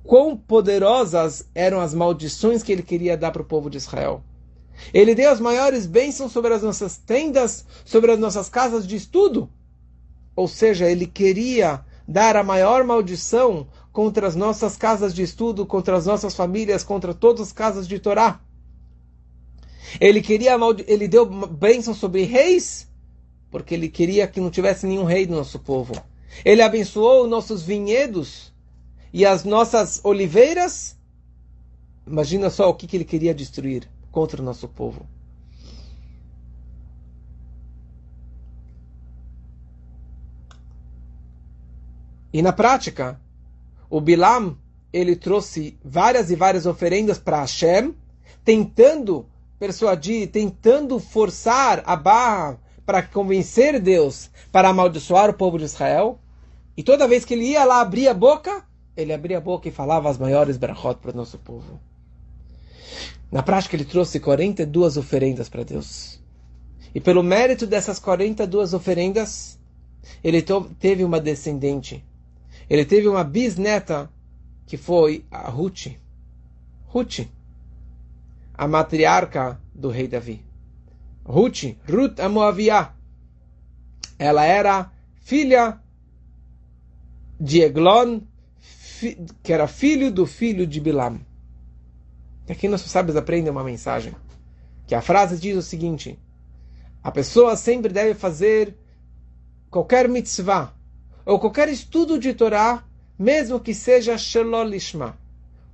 quão 0.03 0.35
poderosas 0.35 1.47
eram 1.53 1.79
as 1.79 1.93
maldições 1.93 2.63
que 2.63 2.71
ele 2.71 2.81
queria 2.81 3.15
dar 3.15 3.31
para 3.31 3.43
o 3.43 3.45
povo 3.45 3.69
de 3.69 3.77
Israel. 3.77 4.23
Ele 4.93 5.13
deu 5.13 5.31
as 5.31 5.39
maiores 5.39 5.85
bênçãos 5.85 6.31
sobre 6.31 6.53
as 6.53 6.63
nossas 6.63 6.97
tendas, 6.97 7.65
sobre 7.85 8.11
as 8.11 8.19
nossas 8.19 8.49
casas 8.49 8.87
de 8.87 8.95
estudo. 8.95 9.49
Ou 10.35 10.47
seja, 10.47 10.89
ele 10.89 11.05
queria 11.05 11.83
dar 12.07 12.35
a 12.35 12.43
maior 12.43 12.83
maldição 12.83 13.67
contra 13.91 14.27
as 14.27 14.35
nossas 14.35 14.77
casas 14.77 15.13
de 15.13 15.21
estudo, 15.21 15.65
contra 15.65 15.95
as 15.95 16.05
nossas 16.05 16.33
famílias, 16.33 16.83
contra 16.83 17.13
todas 17.13 17.41
as 17.41 17.51
casas 17.51 17.87
de 17.87 17.99
Torá. 17.99 18.39
Ele 19.99 20.21
queria 20.21 20.55
ele 20.87 21.07
deu 21.07 21.25
bênção 21.25 21.93
sobre 21.93 22.23
reis, 22.23 22.87
porque 23.51 23.73
ele 23.73 23.89
queria 23.89 24.27
que 24.27 24.39
não 24.39 24.49
tivesse 24.49 24.85
nenhum 24.85 25.03
rei 25.03 25.25
no 25.25 25.37
nosso 25.37 25.59
povo. 25.59 25.93
Ele 26.45 26.61
abençoou 26.61 27.27
nossos 27.27 27.63
vinhedos 27.63 28.53
e 29.11 29.25
as 29.25 29.43
nossas 29.43 29.99
oliveiras. 30.03 30.95
Imagina 32.05 32.49
só 32.49 32.69
o 32.69 32.73
que, 32.73 32.87
que 32.87 32.97
ele 32.97 33.05
queria 33.05 33.33
destruir 33.33 33.89
contra 34.11 34.41
o 34.41 34.45
nosso 34.45 34.67
povo. 34.67 35.05
E 42.31 42.41
na 42.41 42.53
prática, 42.53 43.19
o 43.89 43.99
Bilam 43.99 44.55
ele 44.93 45.15
trouxe 45.15 45.77
várias 45.83 46.29
e 46.31 46.35
várias 46.35 46.65
oferendas 46.65 47.17
para 47.17 47.41
Hashem, 47.41 47.95
tentando 48.43 49.25
persuadir, 49.59 50.29
tentando 50.31 50.99
forçar 50.99 51.83
a 51.85 51.95
barra 51.95 52.59
para 52.85 53.03
convencer 53.03 53.79
Deus 53.79 54.29
para 54.51 54.69
amaldiçoar 54.69 55.29
o 55.29 55.33
povo 55.33 55.57
de 55.57 55.65
Israel. 55.65 56.19
E 56.75 56.81
toda 56.81 57.07
vez 57.07 57.25
que 57.25 57.33
ele 57.33 57.49
ia 57.49 57.65
lá 57.65 57.81
abrir 57.81 58.07
a 58.07 58.13
boca, 58.13 58.63
ele 58.95 59.13
abria 59.13 59.37
a 59.37 59.41
boca 59.41 59.67
e 59.67 59.71
falava 59.71 60.09
as 60.09 60.17
maiores 60.17 60.57
brachot 60.57 60.99
para 60.99 61.11
o 61.11 61.15
nosso 61.15 61.37
povo. 61.37 61.79
Na 63.31 63.43
prática, 63.43 63.75
ele 63.75 63.85
trouxe 63.85 64.19
42 64.19 64.97
oferendas 64.97 65.49
para 65.49 65.63
Deus. 65.63 66.19
E 66.93 66.99
pelo 66.99 67.21
mérito 67.21 67.67
dessas 67.67 67.99
42 67.99 68.73
oferendas, 68.73 69.59
ele 70.23 70.43
teve 70.79 71.03
uma 71.03 71.19
descendente. 71.19 72.03
Ele 72.69 72.85
teve 72.85 73.07
uma 73.07 73.23
bisneta 73.23 74.09
que 74.65 74.77
foi 74.77 75.25
a 75.29 75.49
Ruth. 75.49 75.87
Ruth, 76.87 77.27
a 78.53 78.67
matriarca 78.67 79.59
do 79.73 79.89
rei 79.89 80.07
Davi. 80.07 80.43
Ruth, 81.23 81.75
Ruth 81.87 82.19
a 82.19 82.27
Moaviá. 82.27 82.93
Ela 84.17 84.43
era 84.43 84.91
filha 85.21 85.79
de 87.39 87.61
Eglon, 87.61 88.21
que 89.41 89.53
era 89.53 89.67
filho 89.67 90.11
do 90.11 90.25
filho 90.25 90.67
de 90.67 90.79
Bilam. 90.81 91.19
E 92.49 92.51
aqui 92.51 92.67
nossos 92.67 92.89
sábios 92.89 93.15
aprendem 93.15 93.51
uma 93.51 93.63
mensagem. 93.63 94.15
Que 94.87 94.95
a 94.95 95.01
frase 95.01 95.37
diz 95.37 95.55
o 95.55 95.61
seguinte: 95.61 96.17
a 97.03 97.11
pessoa 97.11 97.55
sempre 97.55 97.93
deve 97.93 98.15
fazer 98.15 98.75
qualquer 99.69 100.09
mitzvah 100.09 100.73
ou 101.23 101.39
qualquer 101.39 101.69
estudo 101.69 102.17
de 102.17 102.33
Torá, 102.33 102.83
mesmo 103.17 103.59
que 103.59 103.71
seja 103.71 104.17
shelolishma, 104.17 105.15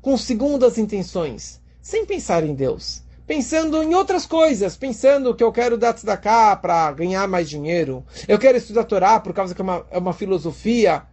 com 0.02 0.18
segundas 0.18 0.78
intenções, 0.78 1.62
sem 1.82 2.06
pensar 2.06 2.44
em 2.44 2.54
Deus, 2.54 3.02
pensando 3.26 3.82
em 3.82 3.96
outras 3.96 4.26
coisas, 4.26 4.76
pensando 4.76 5.34
que 5.34 5.44
eu 5.44 5.54
quero 5.54 5.78
dar 5.78 5.94
cá 6.18 6.58
para 6.58 6.92
ganhar 6.92 7.26
mais 7.26 7.50
dinheiro, 7.50 8.04
eu 8.28 8.38
quero 8.38 8.58
estudar 8.58 8.84
Torá 8.84 9.18
por 9.18 9.34
causa 9.34 9.56
que 9.56 9.62
é 9.62 9.64
uma, 9.64 9.86
é 9.90 9.98
uma 9.98 10.14
filosofia, 10.14 11.04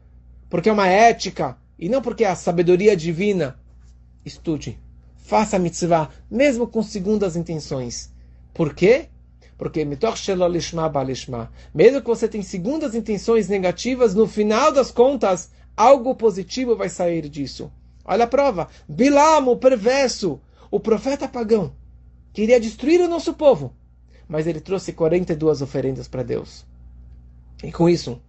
porque 0.51 0.69
é 0.69 0.73
uma 0.73 0.89
ética, 0.89 1.57
e 1.79 1.89
não 1.89 2.03
porque 2.03 2.25
é 2.25 2.29
a 2.29 2.35
sabedoria 2.35 2.97
divina. 2.97 3.57
Estude. 4.25 4.81
Faça 5.23 5.57
a 5.57 5.59
mitzvah, 5.59 6.11
mesmo 6.31 6.67
com 6.67 6.83
segundas 6.83 7.37
intenções. 7.37 8.13
Por 8.53 8.75
quê? 8.75 9.09
Porque 9.57 9.85
mesmo 9.85 12.03
que 12.03 12.09
você 12.09 12.29
tenha 12.29 12.45
segundas 12.45 12.95
intenções 12.95 13.49
negativas, 13.49 14.15
no 14.15 14.27
final 14.27 14.73
das 14.73 14.91
contas, 14.91 15.51
algo 15.77 16.15
positivo 16.15 16.77
vai 16.77 16.91
sair 16.91 17.29
disso. 17.29 17.73
Olha 18.05 18.25
a 18.25 18.27
prova. 18.27 18.69
Bilam, 18.87 19.49
o 19.49 19.57
perverso, 19.57 20.41
o 20.71 20.79
profeta 20.79 21.27
pagão, 21.27 21.73
queria 22.33 22.61
destruir 22.61 23.01
o 23.01 23.09
nosso 23.09 23.33
povo. 23.33 23.73
Mas 24.29 24.47
ele 24.47 24.61
trouxe 24.61 24.93
42 24.93 25.63
oferendas 25.63 26.09
para 26.09 26.23
Deus. 26.23 26.67
E 27.63 27.71
com 27.71 27.89
isso, 27.89 28.21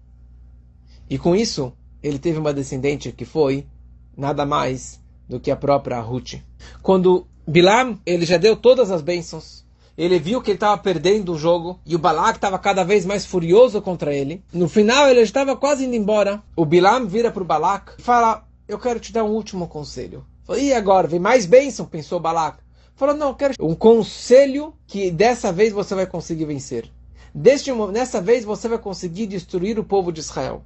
e 1.09 1.17
com 1.17 1.35
isso, 1.35 1.73
ele 2.01 2.17
teve 2.17 2.39
uma 2.39 2.53
descendente 2.53 3.11
que 3.11 3.25
foi 3.25 3.67
nada 4.15 4.45
mais 4.45 5.02
do 5.27 5.39
que 5.39 5.51
a 5.51 5.55
própria 5.55 5.99
Ruth. 5.99 6.35
Quando 6.81 7.25
Bilam 7.47 7.99
ele 8.05 8.25
já 8.25 8.37
deu 8.37 8.55
todas 8.55 8.91
as 8.91 9.01
bênçãos, 9.01 9.63
ele 9.97 10.17
viu 10.17 10.41
que 10.41 10.49
ele 10.49 10.57
estava 10.57 10.77
perdendo 10.81 11.33
o 11.33 11.37
jogo 11.37 11.79
e 11.85 11.95
o 11.95 11.99
Balak 11.99 12.37
estava 12.37 12.57
cada 12.57 12.83
vez 12.83 13.05
mais 13.05 13.25
furioso 13.25 13.81
contra 13.81 14.13
ele. 14.13 14.43
No 14.51 14.67
final 14.67 15.07
ele 15.07 15.21
estava 15.21 15.55
quase 15.55 15.85
indo 15.85 15.95
embora. 15.95 16.41
O 16.55 16.65
Bilam 16.65 17.05
vira 17.05 17.29
para 17.29 17.43
o 17.43 17.45
Balak 17.45 17.93
e 17.99 18.01
fala: 18.01 18.43
Eu 18.67 18.79
quero 18.79 18.99
te 18.99 19.13
dar 19.13 19.23
um 19.23 19.31
último 19.31 19.67
conselho. 19.67 20.25
e 20.57 20.73
agora? 20.73 21.07
Vem 21.07 21.19
mais 21.19 21.45
bênção? 21.45 21.85
Pensou 21.85 22.19
Balak. 22.19 22.57
Falou: 22.95 23.15
Não, 23.15 23.29
eu 23.29 23.35
quero 23.35 23.53
um 23.59 23.75
conselho 23.75 24.73
que 24.87 25.11
dessa 25.11 25.51
vez 25.51 25.71
você 25.71 25.93
vai 25.93 26.07
conseguir 26.07 26.45
vencer. 26.45 26.89
Deste, 27.33 27.71
nessa 27.91 28.21
vez 28.21 28.45
você 28.45 28.67
vai 28.67 28.77
conseguir 28.77 29.27
destruir 29.27 29.77
o 29.77 29.83
povo 29.83 30.11
de 30.11 30.19
Israel. 30.19 30.63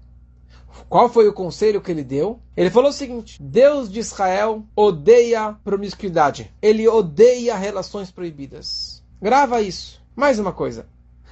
Qual 0.89 1.09
foi 1.09 1.27
o 1.27 1.33
conselho 1.33 1.81
que 1.81 1.91
ele 1.91 2.03
deu? 2.03 2.39
Ele 2.55 2.69
falou 2.69 2.89
o 2.89 2.93
seguinte: 2.93 3.41
Deus 3.41 3.91
de 3.91 3.99
Israel 3.99 4.63
odeia 4.75 5.55
promiscuidade. 5.63 6.51
Ele 6.61 6.87
odeia 6.87 7.55
relações 7.55 8.11
proibidas. 8.11 9.03
Grava 9.21 9.61
isso. 9.61 10.01
Mais 10.15 10.39
uma 10.39 10.53
coisa. 10.53 10.85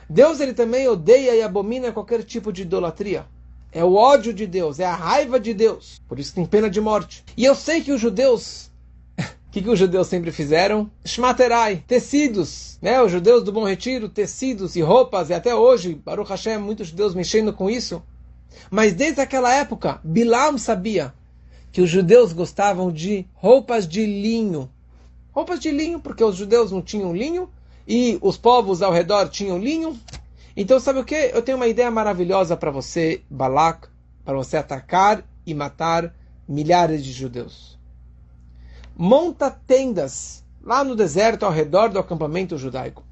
Deus 0.10 0.40
ele 0.40 0.54
também 0.54 0.88
odeia 0.88 1.36
e 1.36 1.42
abomina 1.42 1.92
qualquer 1.92 2.24
tipo 2.24 2.52
de 2.52 2.62
idolatria. 2.62 3.26
É 3.72 3.84
o 3.84 3.96
ódio 3.96 4.34
de 4.34 4.48
Deus, 4.48 4.80
é 4.80 4.86
a 4.86 4.96
raiva 4.96 5.40
de 5.40 5.54
Deus. 5.54 6.02
Por 6.08 6.20
isso 6.20 6.34
tem 6.34 6.46
pena 6.46 6.70
de 6.70 6.80
morte. 6.80 7.24
E 7.36 7.44
eu 7.44 7.56
sei 7.56 7.82
que 7.82 7.92
os 7.92 8.00
judeus 8.00 8.72
que, 9.52 9.62
que 9.62 9.70
os 9.70 9.80
judeus 9.80 10.08
sempre 10.08 10.32
fizeram? 10.32 10.90
Shmaterai, 11.04 11.84
tecidos, 11.88 12.78
né? 12.82 13.02
Os 13.02 13.12
judeus 13.12 13.44
do 13.44 13.52
Bom 13.52 13.66
Retiro, 13.66 14.08
tecidos 14.10 14.76
e 14.76 14.82
roupas, 14.82 15.30
e 15.30 15.34
até 15.34 15.56
hoje, 15.56 15.96
Baruch 15.96 16.30
Hashem, 16.30 16.58
muitos 16.58 16.88
judeus 16.88 17.16
mexendo 17.16 17.52
com 17.54 17.70
isso. 17.70 18.02
Mas 18.70 18.94
desde 18.94 19.22
aquela 19.22 19.54
época, 19.54 20.00
Bilam 20.04 20.58
sabia 20.58 21.14
que 21.72 21.82
os 21.82 21.90
judeus 21.90 22.34
gostavam 22.34 22.92
de 22.92 23.26
roupas 23.34 23.88
de 23.88 24.06
linho. 24.06 24.70
Roupas 25.32 25.60
de 25.60 25.72
linho, 25.72 26.00
porque 26.00 26.24
os 26.24 26.36
judeus 26.36 26.72
não 26.72 26.82
tinham 26.82 27.16
linho 27.16 27.50
e 27.88 28.18
os 28.22 28.38
povos 28.38 28.82
ao 28.82 28.92
redor 28.92 29.30
tinham 29.30 29.60
linho. 29.60 30.00
Então, 30.56 30.80
sabe 30.80 31.00
o 31.00 31.06
que? 31.06 31.16
Eu 31.16 31.42
tenho 31.42 31.58
uma 31.58 31.68
ideia 31.68 31.92
maravilhosa 31.92 32.56
para 32.56 32.72
você, 32.72 33.22
Balak, 33.30 33.88
para 34.24 34.36
você 34.36 34.58
atacar 34.58 35.24
e 35.46 35.54
matar 35.54 36.14
milhares 36.48 37.04
de 37.04 37.12
judeus 37.12 37.76
monta 38.96 39.52
tendas 39.52 40.44
lá 40.64 40.84
no 40.84 40.96
deserto 40.96 41.44
ao 41.46 41.52
redor 41.52 41.90
do 41.90 42.00
acampamento 42.00 42.58
judaico. 42.58 43.04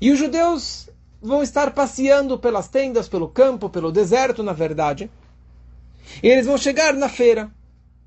E 0.00 0.10
os 0.10 0.18
judeus 0.18 0.88
vão 1.20 1.42
estar 1.42 1.72
passeando 1.72 2.38
pelas 2.38 2.68
tendas, 2.68 3.08
pelo 3.08 3.28
campo, 3.28 3.68
pelo 3.68 3.92
deserto, 3.92 4.42
na 4.42 4.52
verdade. 4.52 5.10
E 6.22 6.28
eles 6.28 6.46
vão 6.46 6.56
chegar 6.56 6.94
na 6.94 7.08
feira. 7.08 7.50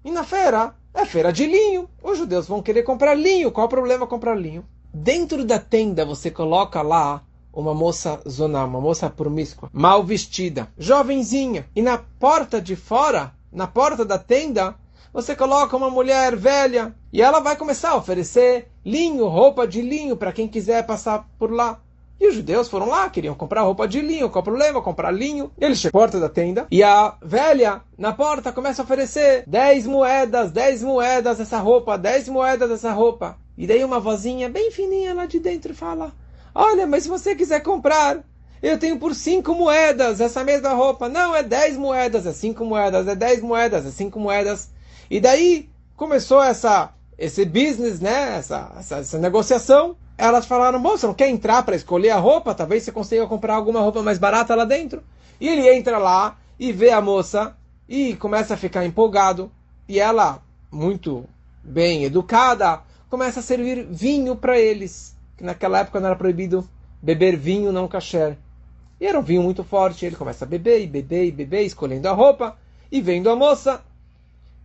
E 0.04 0.12
na 0.12 0.23
feira 0.23 0.76
é 0.93 1.06
feira 1.06 1.32
de 1.32 1.45
linho. 1.45 1.89
Os 2.02 2.17
judeus 2.17 2.47
vão 2.47 2.62
querer 2.62 2.84
comprar 2.84 3.15
linho. 3.15 3.52
Qual 3.52 3.67
o 3.67 3.69
problema 3.69 4.08
comprar 4.08 4.36
linho? 4.36 4.65
Dentro 4.93 5.45
da 5.45 5.60
tenda 5.60 6.06
você 6.06 6.30
coloca 6.30 6.82
lá 6.82 7.23
uma 7.54 7.73
moça 7.73 8.19
zonal, 8.28 8.67
uma 8.67 8.82
moça 8.82 9.10
promíscua, 9.10 9.69
mal 9.71 10.04
vestida, 10.04 10.67
jovenzinha. 10.78 11.67
E 11.76 11.82
na 11.82 11.97
porta 11.97 12.60
de 12.60 12.76
fora, 12.76 13.34
na 13.52 13.67
porta 13.67 14.04
da 14.04 14.17
tenda, 14.17 14.76
você 15.13 15.36
coloca 15.36 15.78
uma 15.78 15.89
mulher 15.89 16.36
velha 16.36 16.95
e 17.12 17.21
ela 17.21 17.39
vai 17.39 17.56
começar 17.56 17.91
a 17.91 17.95
oferecer 17.95 18.67
linho, 18.84 19.28
roupa 19.28 19.67
de 19.67 19.82
linho 19.82 20.17
para 20.17 20.32
quem 20.32 20.47
quiser 20.47 20.86
passar 20.86 21.30
por 21.38 21.52
lá. 21.52 21.80
E 22.19 22.28
os 22.28 22.36
judeus 22.36 22.69
foram 22.69 22.88
lá, 22.88 23.10
queriam 23.10 23.36
comprar 23.36 23.63
roupa 23.63 23.88
de 23.88 23.99
linho, 23.99 24.30
qual 24.30 24.41
o 24.41 24.45
problema? 24.45 24.82
Comprar 24.82 25.12
linho. 25.12 25.52
Eles 25.60 25.80
chegam 25.80 25.99
à 25.99 26.04
porta 26.04 26.19
da 26.19 26.30
tenda 26.30 26.67
e 26.71 26.82
a 26.82 27.15
velha 27.21 27.82
na 27.97 28.13
porta 28.13 28.52
começa 28.52 28.82
a 28.82 28.86
oferecer 28.86 29.43
10 29.47 29.88
moedas, 29.88 30.52
10 30.52 30.84
moedas 30.84 31.39
essa 31.39 31.60
roupa, 31.60 31.97
10 31.97 32.30
moedas 32.30 32.71
essa 32.71 32.91
roupa. 32.91 33.38
E 33.58 33.67
daí 33.67 33.84
uma 33.84 33.99
vozinha 33.99 34.49
bem 34.49 34.71
fininha 34.71 35.13
lá 35.13 35.26
de 35.26 35.39
dentro 35.39 35.73
fala: 35.73 36.13
Olha, 36.56 36.88
mas 36.88 37.04
se 37.04 37.10
você 37.10 37.36
quiser 37.36 37.62
comprar, 37.62 38.23
eu 38.62 38.78
tenho 38.78 38.97
por 38.97 39.13
5 39.13 39.54
moedas 39.54 40.21
essa 40.21 40.43
mesma 40.43 40.69
roupa. 40.69 41.10
Não, 41.10 41.36
é 41.36 41.43
10 41.43 41.78
moedas, 41.78 42.26
é 42.26 42.32
5 42.32 42.63
moedas, 42.63 43.08
é 43.08 43.15
10 43.15 43.41
moedas, 43.41 43.86
é 43.86 43.91
5 43.91 44.19
moedas. 44.19 44.69
E 45.10 45.19
daí 45.19 45.69
começou 45.97 46.41
essa, 46.41 46.93
esse 47.17 47.43
business, 47.43 47.99
né? 47.99 48.38
essa, 48.38 48.71
essa, 48.80 48.97
essa 48.97 49.17
negociação. 49.19 49.97
Elas 50.17 50.45
falaram: 50.45 50.82
Bom, 50.82 50.91
você 50.91 51.08
não 51.08 51.13
quer 51.13 51.30
entrar 51.30 51.63
para 51.63 51.76
escolher 51.76 52.12
a 52.12 52.19
roupa? 52.19 52.54
Talvez 52.54 52.84
você 52.84 52.91
consiga 52.91 53.28
comprar 53.28 53.56
alguma 53.56 53.80
roupa 53.80 54.02
mais 54.02 54.17
barata 54.17 54.56
lá 54.56 54.65
dentro. 54.65 55.04
E 55.39 55.47
ele 55.47 55.67
entra 55.73 55.97
lá 55.97 56.38
e 56.60 56.71
vê 56.71 56.91
a 56.91 57.02
moça 57.02 57.56
e 57.88 58.15
começa 58.15 58.54
a 58.54 58.58
ficar 58.58 58.86
empolgado. 58.86 59.52
E 59.88 59.99
ela, 59.99 60.41
muito 60.71 61.26
bem 61.63 62.04
educada, 62.04 62.82
começa 63.10 63.39
a 63.39 63.43
servir 63.43 63.86
vinho 63.89 64.36
para 64.36 64.60
eles. 64.60 65.15
Que 65.38 65.43
naquela 65.43 65.80
época 65.80 65.99
não 65.99 66.08
era 66.08 66.15
proibido 66.15 66.67
beber 67.02 67.36
vinho 67.36 67.71
não 67.71 67.88
kasher. 67.88 68.38
E 69.02 69.06
era 69.06 69.19
um 69.19 69.23
vinho 69.23 69.43
muito 69.43 69.63
forte. 69.63 70.06
Ele 70.06 70.15
começa 70.15 70.45
a 70.45 70.47
beber 70.47 70.82
e 70.82 70.88
beber 70.88 71.26
e 71.26 71.32
beber, 71.32 71.63
escolhendo 71.63 72.08
a 72.08 72.13
roupa 72.13 72.58
e 72.91 73.02
vendo 73.02 73.30
a 73.30 73.36
moça. 73.36 73.84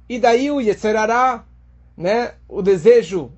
E 0.08 0.18
daí 0.18 0.50
o 0.50 0.60
Yetzerará, 0.60 1.44
né, 1.96 2.34
o 2.48 2.62
desejo 2.62 3.32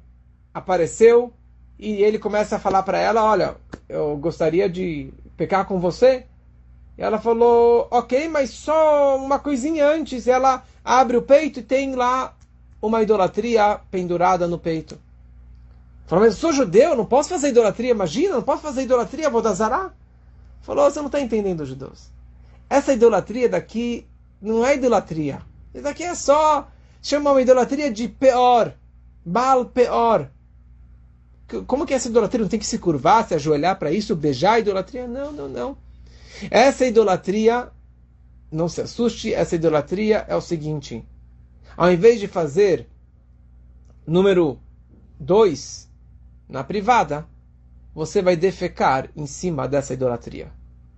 apareceu 0.52 1.32
e 1.80 2.02
ele 2.02 2.18
começa 2.18 2.56
a 2.56 2.58
falar 2.58 2.82
para 2.82 2.98
ela, 2.98 3.24
olha, 3.24 3.56
eu 3.88 4.14
gostaria 4.18 4.68
de 4.68 5.10
pecar 5.34 5.64
com 5.64 5.80
você. 5.80 6.26
E 6.98 7.02
ela 7.02 7.18
falou, 7.18 7.88
ok, 7.90 8.28
mas 8.28 8.50
só 8.50 9.16
uma 9.16 9.38
coisinha 9.38 9.88
antes. 9.88 10.26
E 10.26 10.30
ela 10.30 10.62
abre 10.84 11.16
o 11.16 11.22
peito 11.22 11.60
e 11.60 11.62
tem 11.62 11.94
lá 11.94 12.36
uma 12.82 13.02
idolatria 13.02 13.80
pendurada 13.90 14.46
no 14.46 14.58
peito. 14.58 14.98
Falou, 16.06 16.26
mas 16.26 16.34
eu 16.34 16.40
sou 16.40 16.52
judeu, 16.52 16.94
não 16.94 17.06
posso 17.06 17.30
fazer 17.30 17.48
idolatria, 17.48 17.92
imagina, 17.92 18.34
não 18.34 18.42
posso 18.42 18.60
fazer 18.60 18.82
idolatria, 18.82 19.30
vou 19.30 19.40
dar 19.40 19.54
zará. 19.54 19.90
Falou, 20.60 20.90
você 20.90 20.98
não 20.98 21.06
está 21.06 21.18
entendendo, 21.18 21.64
judeus. 21.64 22.10
Essa 22.68 22.92
idolatria 22.92 23.48
daqui 23.48 24.06
não 24.38 24.66
é 24.66 24.74
idolatria. 24.74 25.40
Isso 25.74 25.88
aqui 25.88 26.02
é 26.02 26.14
só 26.14 26.68
chama 27.00 27.30
uma 27.30 27.40
idolatria 27.40 27.90
de 27.90 28.06
peor, 28.06 28.74
Baal 29.24 29.64
peor. 29.64 30.30
Como 31.66 31.86
que 31.86 31.94
essa 31.94 32.08
idolatria 32.08 32.42
não 32.42 32.48
tem 32.48 32.58
que 32.58 32.66
se 32.66 32.78
curvar, 32.78 33.26
se 33.26 33.34
ajoelhar 33.34 33.78
para 33.78 33.92
isso, 33.92 34.16
beijar 34.16 34.54
a 34.54 34.58
idolatria? 34.60 35.06
Não, 35.06 35.32
não, 35.32 35.48
não. 35.48 35.76
Essa 36.50 36.86
idolatria, 36.86 37.70
não 38.50 38.68
se 38.68 38.80
assuste, 38.80 39.34
essa 39.34 39.54
idolatria 39.54 40.24
é 40.28 40.36
o 40.36 40.40
seguinte: 40.40 41.04
ao 41.76 41.92
invés 41.92 42.20
de 42.20 42.28
fazer 42.28 42.86
número 44.06 44.58
2 45.18 45.88
na 46.48 46.64
privada, 46.64 47.26
você 47.94 48.22
vai 48.22 48.36
defecar 48.36 49.10
em 49.16 49.26
cima 49.26 49.68
dessa 49.68 49.94
idolatria. 49.94 50.52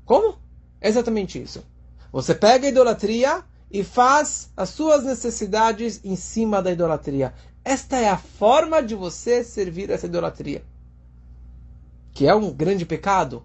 Como? 0.05 0.39
É 0.81 0.89
exatamente 0.89 1.41
isso. 1.41 1.65
Você 2.13 2.35
pega 2.35 2.67
a 2.67 2.71
idolatria 2.71 3.43
e 3.71 3.83
faz 3.83 4.51
as 4.57 4.69
suas 4.69 5.03
necessidades 5.03 6.01
em 6.05 6.15
cima 6.15 6.61
da 6.61 6.71
idolatria. 6.71 7.33
Esta 7.65 7.97
é 7.99 8.09
a 8.09 8.17
forma 8.17 8.83
de 8.83 8.95
você 8.95 9.45
servir 9.45 9.91
essa 9.91 10.07
idolatria. 10.07 10.65
Que 12.13 12.27
é 12.27 12.35
um 12.35 12.53
grande 12.53 12.85
pecado. 12.85 13.45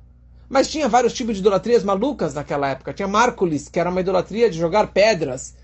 Mas 0.50 0.70
tinha 0.70 0.90
vários 0.90 1.14
tipos 1.14 1.36
de 1.36 1.42
idolatrias 1.42 1.84
malucas 1.84 2.34
naquela 2.34 2.70
época. 2.70 2.94
Tinha 2.94 3.08
Márcoles, 3.08 3.70
que 3.70 3.80
era 3.80 3.90
uma 3.90 4.02
idolatria 4.02 4.50
de 4.50 4.58
jogar 4.58 4.88
pedras. 4.88 5.56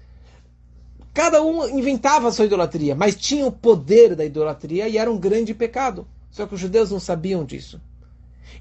Cada 1.14 1.42
um 1.42 1.68
inventava 1.78 2.28
a 2.28 2.32
sua 2.32 2.46
idolatria, 2.46 2.96
mas 2.96 3.16
tinha 3.16 3.46
o 3.46 3.52
poder 3.52 4.16
da 4.16 4.26
idolatria 4.26 4.88
e 4.88 4.98
era 4.98 5.12
um 5.12 5.18
grande 5.18 5.54
pecado. 5.54 6.08
Só 6.30 6.46
que 6.46 6.56
os 6.56 6.60
judeus 6.60 6.92
não 6.92 7.00
sabiam 7.00 7.46
disso. 7.46 7.82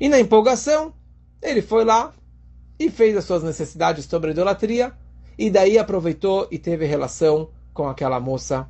E 0.00 0.08
na 0.08 0.20
empolgação, 0.20 0.94
ele 1.40 1.62
foi 1.62 1.84
lá 1.84 2.14
e 2.78 2.90
fez 2.90 3.16
as 3.16 3.24
suas 3.24 3.42
necessidades 3.42 4.04
sobre 4.04 4.30
a 4.30 4.32
idolatria 4.32 4.92
e 5.38 5.50
daí 5.50 5.78
aproveitou 5.78 6.46
e 6.50 6.58
teve 6.58 6.86
relação 6.86 7.50
com 7.72 7.88
aquela 7.88 8.20
moça. 8.20 8.68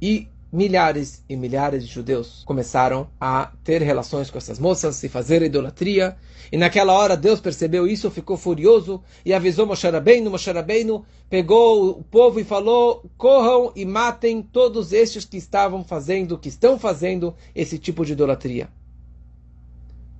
E 0.00 0.28
milhares 0.52 1.24
e 1.26 1.34
milhares 1.34 1.86
de 1.86 1.92
judeus 1.92 2.42
começaram 2.44 3.08
a 3.18 3.50
ter 3.64 3.80
relações 3.80 4.30
com 4.30 4.36
essas 4.36 4.58
moças 4.58 5.02
e 5.02 5.08
fazer 5.08 5.40
idolatria. 5.42 6.14
E 6.52 6.58
naquela 6.58 6.92
hora 6.92 7.16
Deus 7.16 7.40
percebeu 7.40 7.86
isso, 7.86 8.10
ficou 8.10 8.36
furioso 8.36 9.02
e 9.24 9.32
avisou 9.32 9.66
Moshe 9.66 9.88
Rabbeinu. 9.88 10.30
Moshe 10.30 10.52
Rabbeinu 10.52 11.06
pegou 11.30 11.90
o 11.90 12.04
povo 12.04 12.38
e 12.38 12.44
falou: 12.44 13.02
corram 13.16 13.72
e 13.74 13.86
matem 13.86 14.42
todos 14.42 14.92
estes 14.92 15.24
que 15.24 15.38
estavam 15.38 15.82
fazendo, 15.82 16.36
que 16.36 16.50
estão 16.50 16.78
fazendo 16.78 17.34
esse 17.54 17.78
tipo 17.78 18.04
de 18.04 18.12
idolatria. 18.12 18.68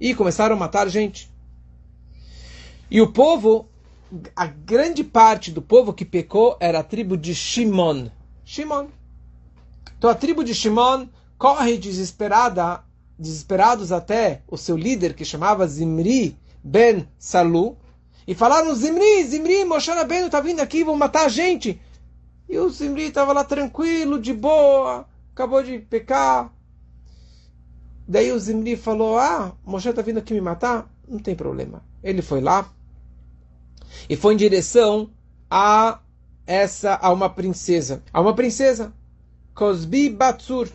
E 0.00 0.14
começaram 0.14 0.56
a 0.56 0.58
matar 0.58 0.88
gente. 0.88 1.30
E 2.90 3.00
o 3.00 3.12
povo 3.12 3.68
a 4.36 4.46
grande 4.46 5.02
parte 5.02 5.50
do 5.50 5.62
povo 5.62 5.92
que 5.92 6.04
pecou 6.04 6.56
era 6.60 6.80
a 6.80 6.84
tribo 6.84 7.16
de 7.16 7.34
Shimon. 7.34 8.08
Shimon. 8.44 8.88
Então 9.98 10.10
a 10.10 10.14
tribo 10.14 10.42
de 10.42 10.54
Shimon 10.54 11.06
corre 11.38 11.76
desesperada, 11.78 12.82
desesperados 13.18 13.92
até 13.92 14.42
o 14.48 14.56
seu 14.56 14.76
líder 14.76 15.14
que 15.14 15.24
chamava 15.24 15.66
Zimri 15.66 16.36
ben 16.62 17.08
Salu 17.18 17.76
e 18.26 18.34
falaram 18.34 18.74
Zimri, 18.74 19.24
Zimri, 19.24 19.64
Moshe 19.64 19.90
Rabbeinu 19.90 20.26
está 20.26 20.40
vindo 20.40 20.60
aqui, 20.60 20.84
vão 20.84 20.96
matar 20.96 21.26
a 21.26 21.28
gente. 21.28 21.80
E 22.48 22.58
o 22.58 22.68
Zimri 22.68 23.04
estava 23.04 23.32
lá 23.32 23.44
tranquilo, 23.44 24.20
de 24.20 24.32
boa, 24.32 25.06
acabou 25.32 25.62
de 25.62 25.78
pecar. 25.78 26.52
Daí 28.06 28.30
o 28.30 28.38
Zimri 28.38 28.76
falou: 28.76 29.18
Ah, 29.18 29.52
Moshe 29.64 29.88
está 29.88 30.02
vindo 30.02 30.18
aqui 30.18 30.34
me 30.34 30.40
matar? 30.40 30.88
Não 31.08 31.18
tem 31.18 31.34
problema. 31.34 31.82
Ele 32.02 32.22
foi 32.22 32.40
lá, 32.40 32.70
e 34.08 34.16
foi 34.16 34.34
em 34.34 34.36
direção 34.36 35.10
a 35.50 36.00
essa 36.46 36.98
a 37.00 37.12
uma 37.12 37.30
princesa, 37.30 38.02
a 38.12 38.20
uma 38.20 38.34
princesa, 38.34 38.92
Cosbi 39.54 40.08
Batsur, 40.08 40.68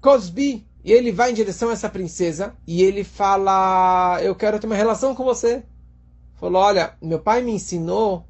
Cosbi, 0.00 0.66
e 0.84 0.92
ele 0.92 1.12
vai 1.12 1.30
em 1.30 1.34
direção 1.34 1.70
a 1.70 1.72
essa 1.72 1.88
princesa 1.88 2.54
e 2.66 2.82
ele 2.82 3.04
fala: 3.04 4.18
Eu 4.22 4.34
quero 4.34 4.58
ter 4.58 4.66
uma 4.66 4.76
relação 4.76 5.14
com 5.14 5.24
você. 5.24 5.62
Falou: 6.34 6.62
Olha, 6.62 6.94
meu 7.00 7.18
pai 7.18 7.42
me 7.42 7.52
ensinou 7.52 8.26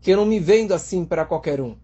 que 0.00 0.10
eu 0.10 0.16
não 0.16 0.26
me 0.26 0.38
vendo 0.40 0.72
assim 0.72 1.04
para 1.04 1.24
qualquer 1.24 1.60
um. 1.60 1.76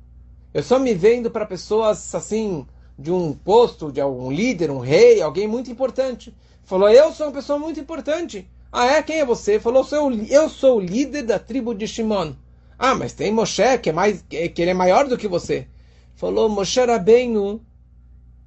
Eu 0.53 0.63
só 0.63 0.79
me 0.79 0.95
vendo 0.95 1.31
para 1.31 1.45
pessoas 1.45 2.15
assim, 2.15 2.67
de 2.99 3.11
um 3.11 3.33
posto, 3.33 3.93
de 3.93 4.01
algum 4.01 4.31
líder, 4.31 4.71
um 4.71 4.79
rei, 4.79 5.21
alguém 5.21 5.47
muito 5.47 5.71
importante. 5.71 6.35
Falou: 6.65 6.89
Eu 6.89 7.13
sou 7.13 7.27
uma 7.27 7.33
pessoa 7.33 7.59
muito 7.59 7.79
importante. 7.81 8.49
Ah, 8.77 8.87
é? 8.87 9.03
Quem 9.05 9.21
é 9.21 9.25
você? 9.25 9.61
Falou, 9.61 9.85
sou, 9.85 10.11
eu 10.13 10.49
sou 10.49 10.79
o 10.79 10.81
líder 10.81 11.23
da 11.23 11.39
tribo 11.39 11.73
de 11.73 11.87
Shimon. 11.87 12.33
Ah, 12.77 12.93
mas 12.93 13.13
tem 13.13 13.31
Moshe, 13.31 13.79
que 13.81 13.91
é, 13.91 13.93
mais, 13.93 14.21
que 14.23 14.61
ele 14.61 14.73
é 14.73 14.75
maior 14.75 15.07
do 15.07 15.17
que 15.17 15.29
você. 15.29 15.69
Falou, 16.15 16.49
Moshe 16.49 16.81
Rabbeinu 16.81 17.61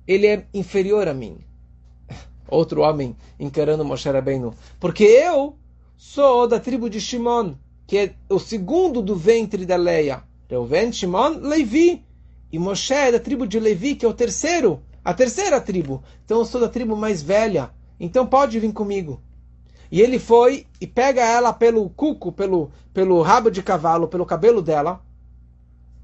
ele 0.08 0.26
é 0.26 0.46
inferior 0.54 1.08
a 1.08 1.14
mim. 1.14 1.38
Outro 2.48 2.82
homem 2.82 3.16
encarando 3.40 3.84
Moshe 3.84 4.10
Rabbeinu. 4.10 4.54
Porque 4.80 5.04
eu 5.04 5.56
sou 5.98 6.48
da 6.48 6.60
tribo 6.60 6.90
de 6.90 7.02
Shimon, 7.02 7.56
que 7.86 7.98
é 7.98 8.16
o 8.30 8.40
segundo 8.40 9.02
do 9.02 9.16
ventre 9.16 9.66
da 9.66 9.76
Leia. 9.76 10.24
Reuven, 10.50 10.92
Shimon, 10.94 11.40
Levi. 11.42 12.04
E 12.52 12.58
Moshe 12.58 12.94
é 12.94 13.12
da 13.12 13.20
tribo 13.20 13.46
de 13.46 13.60
Levi, 13.60 13.96
que 13.96 14.06
é 14.06 14.10
o 14.10 14.14
terceiro, 14.14 14.82
a 15.04 15.14
terceira 15.14 15.60
tribo. 15.60 16.02
Então 16.24 16.40
eu 16.40 16.46
sou 16.46 16.62
da 16.62 16.70
tribo 16.70 16.96
mais 16.96 17.22
velha. 17.22 17.72
Então 18.00 18.26
pode 18.26 18.58
vir 18.60 18.72
comigo. 18.72 19.22
E 19.92 20.02
ele 20.02 20.20
foi 20.20 20.66
e 20.80 20.88
pega 20.88 21.22
ela 21.22 21.52
pelo 21.52 21.90
cuco, 21.90 22.32
pelo, 22.32 22.72
pelo 22.94 23.22
rabo 23.22 23.50
de 23.50 23.62
cavalo, 23.62 24.08
pelo 24.08 24.26
cabelo 24.26 24.62
dela, 24.62 25.02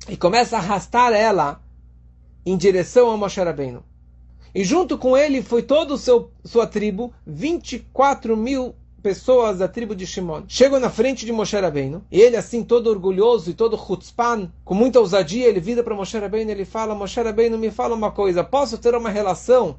e 0.10 0.18
começa 0.18 0.58
a 0.58 0.60
arrastar 0.60 1.14
ela 1.14 1.62
em 2.46 2.58
direção 2.58 3.10
a 3.10 3.18
Moshe 3.18 3.42
Rabbeinu. 3.42 3.84
E 4.54 4.64
junto 4.64 4.98
com 4.98 5.18
ele 5.18 5.42
foi 5.42 5.64
toda 5.64 5.98
sua 5.98 6.68
tribo, 6.68 7.14
24 7.26 8.38
mil 8.38 8.76
pessoas 9.02 9.58
da 9.58 9.68
tribo 9.68 9.96
de 9.96 10.06
Shimon. 10.06 10.44
Chegam 10.48 10.80
na 10.80 10.90
frente 10.90 11.26
de 11.26 11.32
Moshe 11.32 11.60
Rabbeinu, 11.60 12.04
e 12.12 12.22
ele 12.22 12.38
assim 12.38 12.64
todo 12.64 12.90
orgulhoso 12.90 13.50
e 13.50 13.54
todo 13.54 13.78
chutzpan, 13.78 14.50
com 14.64 14.74
muita 14.74 15.00
ousadia, 15.00 15.48
ele 15.48 15.60
vira 15.60 15.84
para 15.84 15.96
Moshe 15.96 16.18
Rabbeinu 16.18 16.52
e 16.52 16.54
ele 16.54 16.66
fala, 16.66 16.96
Moshe 16.96 17.20
Rabbeinu, 17.20 17.58
me 17.58 17.72
fala 17.72 17.96
uma 17.96 18.12
coisa, 18.12 18.44
posso 18.44 18.78
ter 18.78 18.96
uma 18.96 19.10
relação 19.10 19.78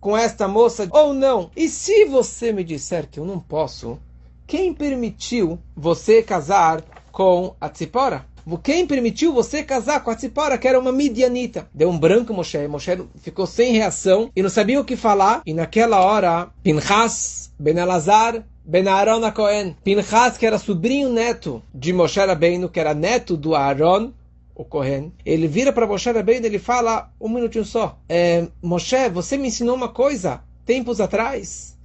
com 0.00 0.16
esta 0.16 0.48
moça 0.48 0.88
ou 0.90 1.14
não? 1.14 1.50
E 1.56 1.68
se 1.68 2.04
você 2.04 2.52
me 2.52 2.64
disser 2.64 3.08
que 3.08 3.20
eu 3.20 3.24
não 3.24 3.38
posso, 3.38 3.98
quem 4.46 4.74
permitiu 4.74 5.58
você 5.76 6.22
casar 6.22 6.82
com 7.12 7.54
a 7.60 7.68
Tzipora? 7.68 8.26
Quem 8.62 8.86
permitiu 8.86 9.32
você 9.32 9.62
casar 9.62 10.02
com 10.04 10.10
a 10.10 10.14
Tzipora, 10.14 10.58
que 10.58 10.68
era 10.68 10.78
uma 10.78 10.92
midianita? 10.92 11.68
Deu 11.72 11.88
um 11.88 11.98
branco 11.98 12.34
Moshe. 12.34 12.68
Moshe 12.68 12.90
ficou 13.20 13.46
sem 13.46 13.72
reação 13.72 14.30
e 14.36 14.42
não 14.42 14.50
sabia 14.50 14.80
o 14.80 14.84
que 14.84 14.96
falar. 14.96 15.42
E 15.46 15.54
naquela 15.54 16.00
hora, 16.00 16.48
Pinchas, 16.62 17.52
Ben 17.58 17.78
Elazar, 17.78 18.44
Ben 18.64 18.86
Aaron 18.86 19.30
Cohen, 19.32 19.76
Pinchas, 19.82 20.36
que 20.36 20.46
era 20.46 20.58
sobrinho 20.58 21.08
neto 21.08 21.62
de 21.74 21.92
Moshe 21.92 22.20
Rabbeinu, 22.20 22.68
que 22.68 22.80
era 22.80 22.94
neto 22.94 23.36
do 23.36 23.54
Aaron, 23.54 24.12
o 24.54 24.64
Cohen, 24.64 25.12
ele 25.24 25.48
vira 25.48 25.72
para 25.72 25.86
Moshe 25.86 26.10
Rabbeinu 26.10 26.46
e 26.46 26.48
ele 26.48 26.58
fala, 26.58 27.10
um 27.20 27.28
minutinho 27.28 27.64
só, 27.64 27.98
é, 28.08 28.46
Moshe, 28.62 29.08
você 29.08 29.36
me 29.36 29.48
ensinou 29.48 29.74
uma 29.74 29.88
coisa, 29.88 30.42
tempos 30.64 31.00
atrás, 31.00 31.76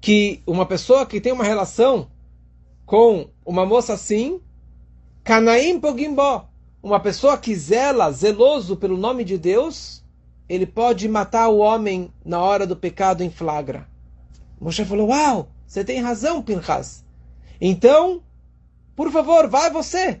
que 0.00 0.42
uma 0.46 0.66
pessoa 0.66 1.06
que 1.06 1.20
tem 1.20 1.32
uma 1.32 1.44
relação 1.44 2.08
com 2.84 3.28
uma 3.46 3.64
moça 3.64 3.94
assim, 3.94 4.40
Canaim 5.24 5.78
Pogimbó, 5.78 6.48
uma 6.82 6.98
pessoa 6.98 7.38
que 7.38 7.54
zela, 7.54 8.10
zeloso 8.10 8.76
pelo 8.76 8.96
nome 8.96 9.22
de 9.22 9.38
Deus, 9.38 10.02
ele 10.48 10.66
pode 10.66 11.08
matar 11.08 11.48
o 11.48 11.58
homem 11.58 12.12
na 12.24 12.40
hora 12.40 12.66
do 12.66 12.74
pecado 12.74 13.22
em 13.22 13.30
flagra. 13.30 13.86
Moshe 14.60 14.84
falou: 14.84 15.10
Uau, 15.10 15.48
você 15.64 15.84
tem 15.84 16.00
razão, 16.00 16.42
Pinchas. 16.42 17.04
Então, 17.60 18.20
por 18.96 19.12
favor, 19.12 19.46
vai 19.46 19.70
você. 19.70 20.20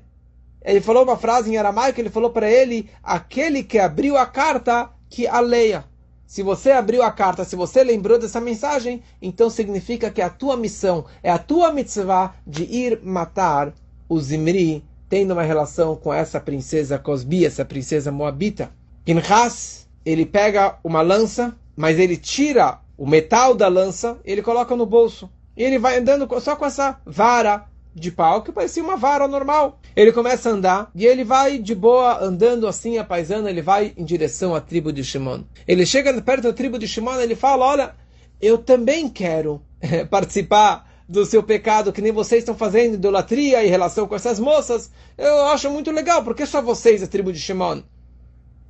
Ele 0.64 0.80
falou 0.80 1.02
uma 1.02 1.16
frase 1.16 1.50
em 1.50 1.56
aramaico, 1.56 2.00
ele 2.00 2.08
falou 2.08 2.30
para 2.30 2.48
ele: 2.48 2.88
aquele 3.02 3.64
que 3.64 3.80
abriu 3.80 4.16
a 4.16 4.24
carta, 4.24 4.88
que 5.10 5.26
a 5.26 5.40
leia. 5.40 5.84
Se 6.24 6.44
você 6.44 6.70
abriu 6.70 7.02
a 7.02 7.10
carta, 7.10 7.44
se 7.44 7.56
você 7.56 7.82
lembrou 7.82 8.20
dessa 8.20 8.40
mensagem, 8.40 9.02
então 9.20 9.50
significa 9.50 10.12
que 10.12 10.22
a 10.22 10.30
tua 10.30 10.56
missão 10.56 11.04
é 11.24 11.30
a 11.32 11.38
tua 11.38 11.72
mitzvah 11.72 12.36
de 12.46 12.62
ir 12.62 13.00
matar 13.02 13.74
o 14.08 14.20
Zimri 14.20 14.84
tendo 15.12 15.32
uma 15.32 15.42
relação 15.42 15.94
com 15.94 16.10
essa 16.10 16.40
princesa 16.40 16.98
Cosbi, 16.98 17.44
essa 17.44 17.66
princesa 17.66 18.10
moabita. 18.10 18.70
Pinchas, 19.04 19.86
ele 20.06 20.24
pega 20.24 20.78
uma 20.82 21.02
lança, 21.02 21.54
mas 21.76 21.98
ele 21.98 22.16
tira 22.16 22.78
o 22.96 23.06
metal 23.06 23.54
da 23.54 23.68
lança, 23.68 24.18
ele 24.24 24.40
coloca 24.40 24.74
no 24.74 24.86
bolso. 24.86 25.28
E 25.54 25.62
ele 25.62 25.78
vai 25.78 25.98
andando 25.98 26.26
só 26.40 26.56
com 26.56 26.64
essa 26.64 26.98
vara 27.04 27.66
de 27.94 28.10
pau, 28.10 28.40
que 28.40 28.52
parecia 28.52 28.82
uma 28.82 28.96
vara 28.96 29.28
normal. 29.28 29.78
Ele 29.94 30.12
começa 30.12 30.48
a 30.48 30.52
andar 30.52 30.90
e 30.94 31.04
ele 31.04 31.24
vai 31.24 31.58
de 31.58 31.74
boa, 31.74 32.24
andando 32.24 32.66
assim, 32.66 32.96
a 32.96 33.04
paisana, 33.04 33.50
ele 33.50 33.60
vai 33.60 33.92
em 33.94 34.06
direção 34.06 34.54
à 34.54 34.62
tribo 34.62 34.90
de 34.90 35.04
Shimon. 35.04 35.42
Ele 35.68 35.84
chega 35.84 36.22
perto 36.22 36.44
da 36.44 36.54
tribo 36.54 36.78
de 36.78 36.88
Shimon 36.88 37.20
ele 37.20 37.36
fala: 37.36 37.66
Olha, 37.66 37.94
eu 38.40 38.56
também 38.56 39.10
quero 39.10 39.60
participar 40.08 40.90
do 41.08 41.26
seu 41.26 41.42
pecado, 41.42 41.92
que 41.92 42.02
nem 42.02 42.12
vocês 42.12 42.42
estão 42.42 42.54
fazendo, 42.54 42.94
idolatria 42.94 43.64
em 43.64 43.68
relação 43.68 44.06
com 44.06 44.14
essas 44.14 44.38
moças, 44.38 44.90
eu 45.18 45.46
acho 45.46 45.70
muito 45.70 45.90
legal, 45.90 46.22
porque 46.22 46.46
só 46.46 46.62
vocês, 46.62 47.02
a 47.02 47.06
tribo 47.06 47.32
de 47.32 47.38
Shimon? 47.38 47.82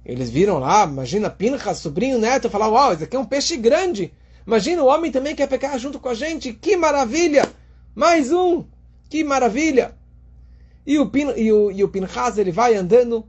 Eles 0.05 0.31
viram 0.31 0.59
lá, 0.59 0.85
imagina 0.85 1.31
Pinchas, 1.31 1.79
sobrinho, 1.79 2.19
neto, 2.19 2.51
falar, 2.51 2.69
uau, 2.69 2.93
esse 2.93 3.05
aqui 3.05 3.17
é 3.17 3.19
um 3.19 3.25
peixe 3.25 3.57
grande. 3.57 4.13
Imagina, 4.47 4.83
o 4.83 4.87
homem 4.87 5.13
também 5.13 5.37
quer 5.37 5.47
pecar 5.47 5.79
junto 5.79 6.01
com 6.01 6.09
a 6.09 6.15
gente, 6.15 6.53
que 6.53 6.77
maravilha! 6.77 7.49
Mais 7.95 8.33
um, 8.33 8.65
que 9.09 9.23
maravilha! 9.23 9.95
E 10.85 10.99
o, 10.99 11.09
Pin, 11.09 11.33
e 11.37 11.53
o, 11.53 11.71
e 11.71 11.85
o 11.85 11.89
Pinchas, 11.89 12.39
ele 12.39 12.51
vai 12.51 12.75
andando, 12.75 13.25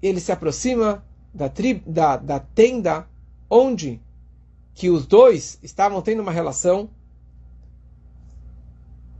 ele 0.00 0.20
se 0.20 0.30
aproxima 0.30 1.04
da, 1.34 1.48
tri, 1.48 1.82
da, 1.84 2.16
da 2.16 2.38
tenda 2.38 3.08
onde 3.50 4.00
que 4.74 4.90
os 4.90 5.06
dois 5.06 5.58
estavam 5.62 6.00
tendo 6.02 6.22
uma 6.22 6.30
relação, 6.30 6.88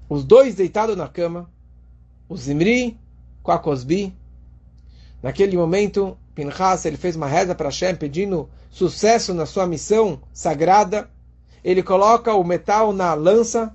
os 0.09 0.25
dois 0.25 0.55
deitados 0.55 0.97
na 0.97 1.09
cama, 1.09 1.51
o 2.29 2.37
Zimri 2.37 2.99
com 3.43 3.53
a 3.53 3.59
Cosbi. 3.59 4.15
Naquele 5.23 5.57
momento, 5.57 6.17
Pinchas 6.35 6.85
ele 6.85 6.97
fez 6.97 7.17
uma 7.17 7.27
reza 7.27 7.55
para 7.55 7.69
Hashem 7.69 7.97
pedindo 7.97 8.49
sucesso 8.71 9.33
na 9.33 9.47
sua 9.47 9.67
missão 9.67 10.21
sagrada. 10.33 11.11
Ele 11.65 11.83
coloca 11.83 12.35
o 12.35 12.45
metal 12.45 12.93
na 12.93 13.15
lança 13.15 13.75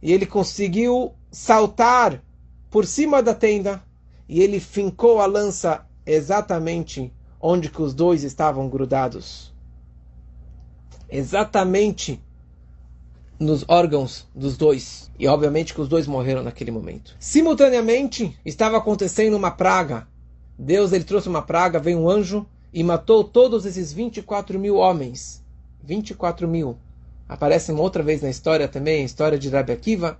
e 0.00 0.12
ele 0.12 0.24
conseguiu 0.24 1.12
saltar 1.30 2.22
por 2.70 2.86
cima 2.86 3.22
da 3.22 3.34
tenda 3.34 3.82
e 4.28 4.40
ele 4.40 4.60
fincou 4.60 5.20
a 5.20 5.26
lança 5.26 5.86
exatamente 6.06 7.12
onde 7.40 7.70
que 7.70 7.82
os 7.82 7.94
dois 7.94 8.24
estavam 8.24 8.68
grudados. 8.68 9.52
Exatamente 11.08 12.22
nos 13.38 13.64
órgãos 13.68 14.26
dos 14.34 14.56
dois. 14.56 15.10
E 15.18 15.26
obviamente 15.26 15.72
que 15.72 15.80
os 15.80 15.88
dois 15.88 16.06
morreram 16.06 16.42
naquele 16.42 16.70
momento. 16.70 17.14
Simultaneamente, 17.18 18.36
estava 18.44 18.76
acontecendo 18.76 19.36
uma 19.36 19.50
praga. 19.50 20.08
Deus 20.58 20.92
ele 20.92 21.04
trouxe 21.04 21.28
uma 21.28 21.42
praga, 21.42 21.78
veio 21.78 21.98
um 21.98 22.08
anjo 22.08 22.46
e 22.72 22.82
matou 22.82 23.22
todos 23.22 23.64
esses 23.64 23.92
24 23.92 24.58
mil 24.58 24.76
homens. 24.76 25.42
24 25.82 26.48
mil. 26.48 26.76
Aparece 27.28 27.70
uma 27.72 27.82
outra 27.82 28.02
vez 28.02 28.22
na 28.22 28.30
história 28.30 28.66
também, 28.66 29.02
a 29.02 29.04
história 29.04 29.38
de 29.38 29.48
Rabi 29.48 29.72
Akiva, 29.72 30.18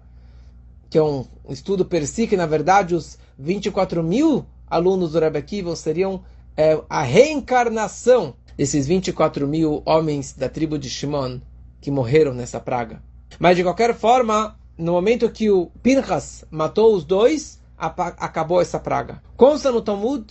que 0.91 0.99
é 0.99 1.03
um 1.03 1.25
estudo 1.49 1.85
per 1.85 2.07
si, 2.07 2.27
que 2.27 2.37
na 2.37 2.47
verdade 2.47 2.95
os 2.95 3.19
24 3.39 4.03
mil 4.03 4.45
alunos 4.67 5.13
do 5.13 5.21
Rabi 5.21 5.39
Akiva 5.39 5.75
seriam 5.75 6.23
é, 6.57 6.81
a 6.89 7.03
reencarnação 7.03 8.35
desses 8.57 8.87
24 8.87 9.47
mil 9.47 9.83
homens 9.87 10.33
da 10.33 10.49
tribo 10.49 10.79
de 10.79 10.91
Shimon 10.91 11.41
que 11.81 11.91
morreram 11.91 12.35
nessa 12.35 12.61
praga. 12.61 13.03
Mas 13.38 13.57
de 13.57 13.62
qualquer 13.62 13.95
forma, 13.95 14.59
no 14.77 14.93
momento 14.93 15.31
que 15.31 15.51
o 15.51 15.67
Pinchas 15.83 16.45
matou 16.51 16.95
os 16.95 17.05
dois, 17.05 17.61
acabou 17.77 18.61
essa 18.61 18.79
praga. 18.79 19.23
Consta 19.37 19.71
no 19.71 19.83
Talmud, 19.83 20.25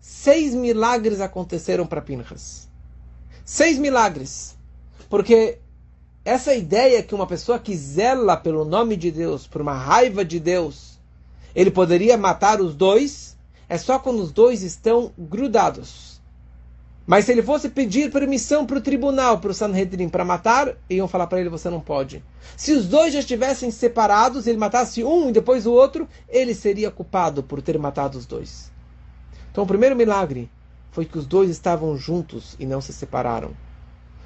seis 0.00 0.54
milagres 0.54 1.20
aconteceram 1.20 1.86
para 1.86 2.00
Pinchas. 2.00 2.68
Seis 3.44 3.78
milagres. 3.78 4.56
Porque 5.08 5.58
essa 6.24 6.54
ideia 6.54 7.02
que 7.02 7.14
uma 7.14 7.26
pessoa 7.26 7.58
que 7.58 7.76
zela 7.76 8.36
pelo 8.36 8.64
nome 8.64 8.96
de 8.96 9.10
Deus, 9.10 9.46
por 9.46 9.60
uma 9.60 9.74
raiva 9.74 10.24
de 10.24 10.38
Deus, 10.38 10.98
ele 11.54 11.70
poderia 11.70 12.16
matar 12.16 12.60
os 12.60 12.74
dois, 12.74 13.36
é 13.68 13.78
só 13.78 13.98
quando 13.98 14.20
os 14.20 14.32
dois 14.32 14.62
estão 14.62 15.12
grudados. 15.18 16.09
Mas 17.10 17.24
se 17.24 17.32
ele 17.32 17.42
fosse 17.42 17.68
pedir 17.68 18.08
permissão 18.12 18.64
para 18.64 18.78
o 18.78 18.80
tribunal, 18.80 19.40
para 19.40 19.50
o 19.50 19.54
Sanhedrin, 19.54 20.08
para 20.08 20.24
matar, 20.24 20.76
iam 20.88 21.08
falar 21.08 21.26
para 21.26 21.40
ele: 21.40 21.48
você 21.48 21.68
não 21.68 21.80
pode. 21.80 22.22
Se 22.56 22.72
os 22.72 22.86
dois 22.86 23.12
já 23.12 23.18
estivessem 23.18 23.68
separados, 23.72 24.46
ele 24.46 24.56
matasse 24.56 25.02
um 25.02 25.28
e 25.28 25.32
depois 25.32 25.66
o 25.66 25.72
outro, 25.72 26.08
ele 26.28 26.54
seria 26.54 26.88
culpado 26.88 27.42
por 27.42 27.60
ter 27.60 27.76
matado 27.80 28.16
os 28.16 28.26
dois. 28.26 28.70
Então, 29.50 29.64
o 29.64 29.66
primeiro 29.66 29.96
milagre 29.96 30.48
foi 30.92 31.04
que 31.04 31.18
os 31.18 31.26
dois 31.26 31.50
estavam 31.50 31.96
juntos 31.96 32.54
e 32.60 32.64
não 32.64 32.80
se 32.80 32.92
separaram. 32.92 33.50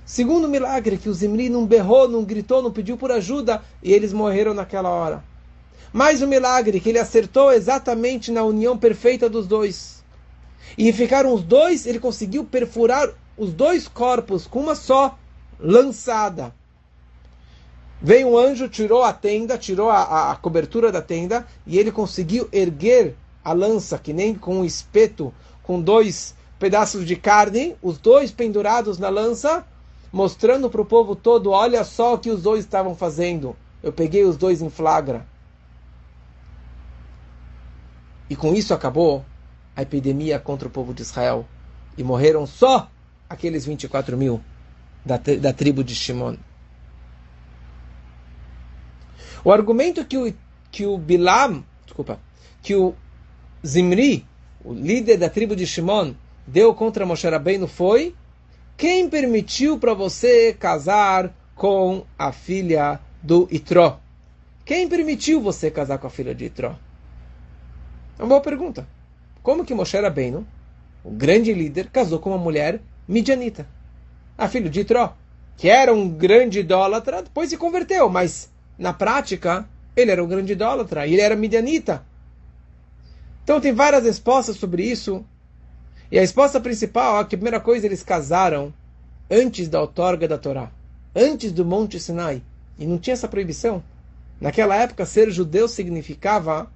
Segundo 0.04 0.46
milagre, 0.46 0.98
que 0.98 1.08
o 1.08 1.14
Zimri 1.14 1.48
não 1.48 1.64
berrou, 1.64 2.06
não 2.06 2.22
gritou, 2.22 2.60
não 2.60 2.70
pediu 2.70 2.98
por 2.98 3.10
ajuda 3.10 3.62
e 3.82 3.94
eles 3.94 4.12
morreram 4.12 4.52
naquela 4.52 4.90
hora. 4.90 5.24
Mais 5.90 6.20
um 6.20 6.26
milagre, 6.26 6.80
que 6.80 6.90
ele 6.90 6.98
acertou 6.98 7.50
exatamente 7.50 8.30
na 8.30 8.42
união 8.42 8.76
perfeita 8.76 9.26
dos 9.26 9.46
dois. 9.46 10.03
E 10.76 10.92
ficaram 10.92 11.32
os 11.32 11.42
dois, 11.42 11.86
ele 11.86 12.00
conseguiu 12.00 12.44
perfurar 12.44 13.08
os 13.36 13.52
dois 13.52 13.86
corpos 13.88 14.46
com 14.46 14.60
uma 14.60 14.74
só 14.74 15.18
lançada. 15.58 16.54
Veio 18.00 18.28
um 18.28 18.38
anjo, 18.38 18.68
tirou 18.68 19.02
a 19.02 19.12
tenda, 19.12 19.56
tirou 19.56 19.88
a, 19.88 20.32
a, 20.32 20.36
cobertura 20.36 20.92
da 20.92 21.00
tenda, 21.00 21.46
e 21.66 21.78
ele 21.78 21.90
conseguiu 21.90 22.48
erguer 22.52 23.16
a 23.42 23.52
lança, 23.52 23.98
que 23.98 24.12
nem 24.12 24.34
com 24.34 24.58
um 24.58 24.64
espeto, 24.64 25.32
com 25.62 25.80
dois 25.80 26.34
pedaços 26.58 27.06
de 27.06 27.16
carne, 27.16 27.76
os 27.82 27.98
dois 27.98 28.30
pendurados 28.30 28.98
na 28.98 29.08
lança, 29.08 29.64
mostrando 30.12 30.68
para 30.68 30.80
o 30.80 30.84
povo 30.84 31.16
todo: 31.16 31.50
olha 31.50 31.84
só 31.84 32.14
o 32.14 32.18
que 32.18 32.30
os 32.30 32.42
dois 32.42 32.64
estavam 32.64 32.94
fazendo. 32.94 33.56
Eu 33.82 33.92
peguei 33.92 34.24
os 34.24 34.36
dois 34.36 34.60
em 34.60 34.70
flagra. 34.70 35.26
E 38.28 38.36
com 38.36 38.54
isso 38.54 38.72
acabou 38.72 39.24
a 39.76 39.82
epidemia 39.82 40.38
contra 40.38 40.68
o 40.68 40.70
povo 40.70 40.94
de 40.94 41.02
Israel. 41.02 41.46
E 41.96 42.02
morreram 42.02 42.46
só 42.46 42.90
aqueles 43.28 43.64
24 43.64 44.16
mil 44.16 44.40
da, 45.04 45.16
da 45.16 45.52
tribo 45.52 45.84
de 45.84 45.94
Shimon. 45.94 46.36
O 49.44 49.52
argumento 49.52 50.04
que 50.04 50.16
o, 50.16 50.34
que 50.70 50.86
o 50.86 50.96
Bilam, 50.96 51.64
desculpa, 51.84 52.18
que 52.62 52.74
o 52.74 52.94
Zimri, 53.64 54.26
o 54.64 54.72
líder 54.72 55.18
da 55.18 55.28
tribo 55.28 55.54
de 55.54 55.66
Shimon, 55.66 56.14
deu 56.46 56.74
contra 56.74 57.06
Moshe 57.06 57.28
Rabbeinu 57.28 57.66
foi 57.66 58.14
quem 58.76 59.08
permitiu 59.08 59.78
para 59.78 59.94
você 59.94 60.52
casar 60.52 61.32
com 61.54 62.04
a 62.18 62.32
filha 62.32 63.00
do 63.22 63.46
Itró? 63.50 64.00
Quem 64.64 64.88
permitiu 64.88 65.40
você 65.40 65.70
casar 65.70 65.98
com 65.98 66.06
a 66.06 66.10
filha 66.10 66.34
de 66.34 66.46
Itró? 66.46 66.74
É 68.18 68.22
uma 68.22 68.28
boa 68.28 68.40
pergunta. 68.40 68.86
Como 69.44 69.62
que 69.62 69.74
Moshe 69.74 70.00
Rabbeinu, 70.00 70.46
o 71.04 71.10
grande 71.10 71.52
líder, 71.52 71.90
casou 71.90 72.18
com 72.18 72.30
uma 72.30 72.38
mulher 72.38 72.80
midianita? 73.06 73.66
A 74.38 74.48
filha 74.48 74.70
de 74.70 74.80
Itró, 74.80 75.14
que 75.58 75.68
era 75.68 75.92
um 75.92 76.08
grande 76.08 76.60
idólatra, 76.60 77.22
depois 77.22 77.50
se 77.50 77.58
converteu, 77.58 78.08
mas 78.08 78.48
na 78.78 78.94
prática 78.94 79.68
ele 79.94 80.10
era 80.10 80.24
um 80.24 80.26
grande 80.26 80.54
idólatra 80.54 81.06
e 81.06 81.12
ele 81.12 81.20
era 81.20 81.36
midianita. 81.36 82.02
Então 83.42 83.60
tem 83.60 83.74
várias 83.74 84.04
respostas 84.04 84.56
sobre 84.56 84.82
isso. 84.82 85.22
E 86.10 86.16
a 86.16 86.22
resposta 86.22 86.58
principal 86.58 87.20
é 87.20 87.24
que 87.24 87.36
primeira 87.36 87.60
coisa 87.60 87.84
eles 87.84 88.02
casaram 88.02 88.72
antes 89.30 89.68
da 89.68 89.78
outorga 89.78 90.26
da 90.26 90.38
Torá, 90.38 90.70
antes 91.14 91.52
do 91.52 91.66
Monte 91.66 92.00
Sinai. 92.00 92.42
E 92.78 92.86
não 92.86 92.96
tinha 92.96 93.12
essa 93.12 93.28
proibição. 93.28 93.84
Naquela 94.40 94.74
época, 94.74 95.04
ser 95.04 95.30
judeu 95.30 95.68
significava 95.68 96.72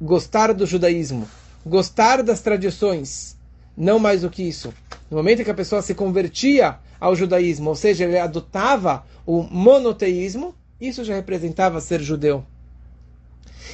gostar 0.00 0.54
do 0.54 0.64
judaísmo, 0.64 1.28
gostar 1.64 2.22
das 2.22 2.40
tradições, 2.40 3.38
não 3.76 3.98
mais 3.98 4.22
do 4.22 4.30
que 4.30 4.42
isso. 4.42 4.72
No 5.10 5.16
momento 5.16 5.40
em 5.40 5.44
que 5.44 5.50
a 5.50 5.54
pessoa 5.54 5.82
se 5.82 5.94
convertia 5.94 6.78
ao 7.00 7.14
judaísmo, 7.16 7.70
ou 7.70 7.76
seja, 7.76 8.04
ele 8.04 8.18
adotava 8.18 9.04
o 9.26 9.42
monoteísmo, 9.42 10.54
isso 10.80 11.04
já 11.04 11.14
representava 11.14 11.80
ser 11.80 12.00
judeu. 12.00 12.44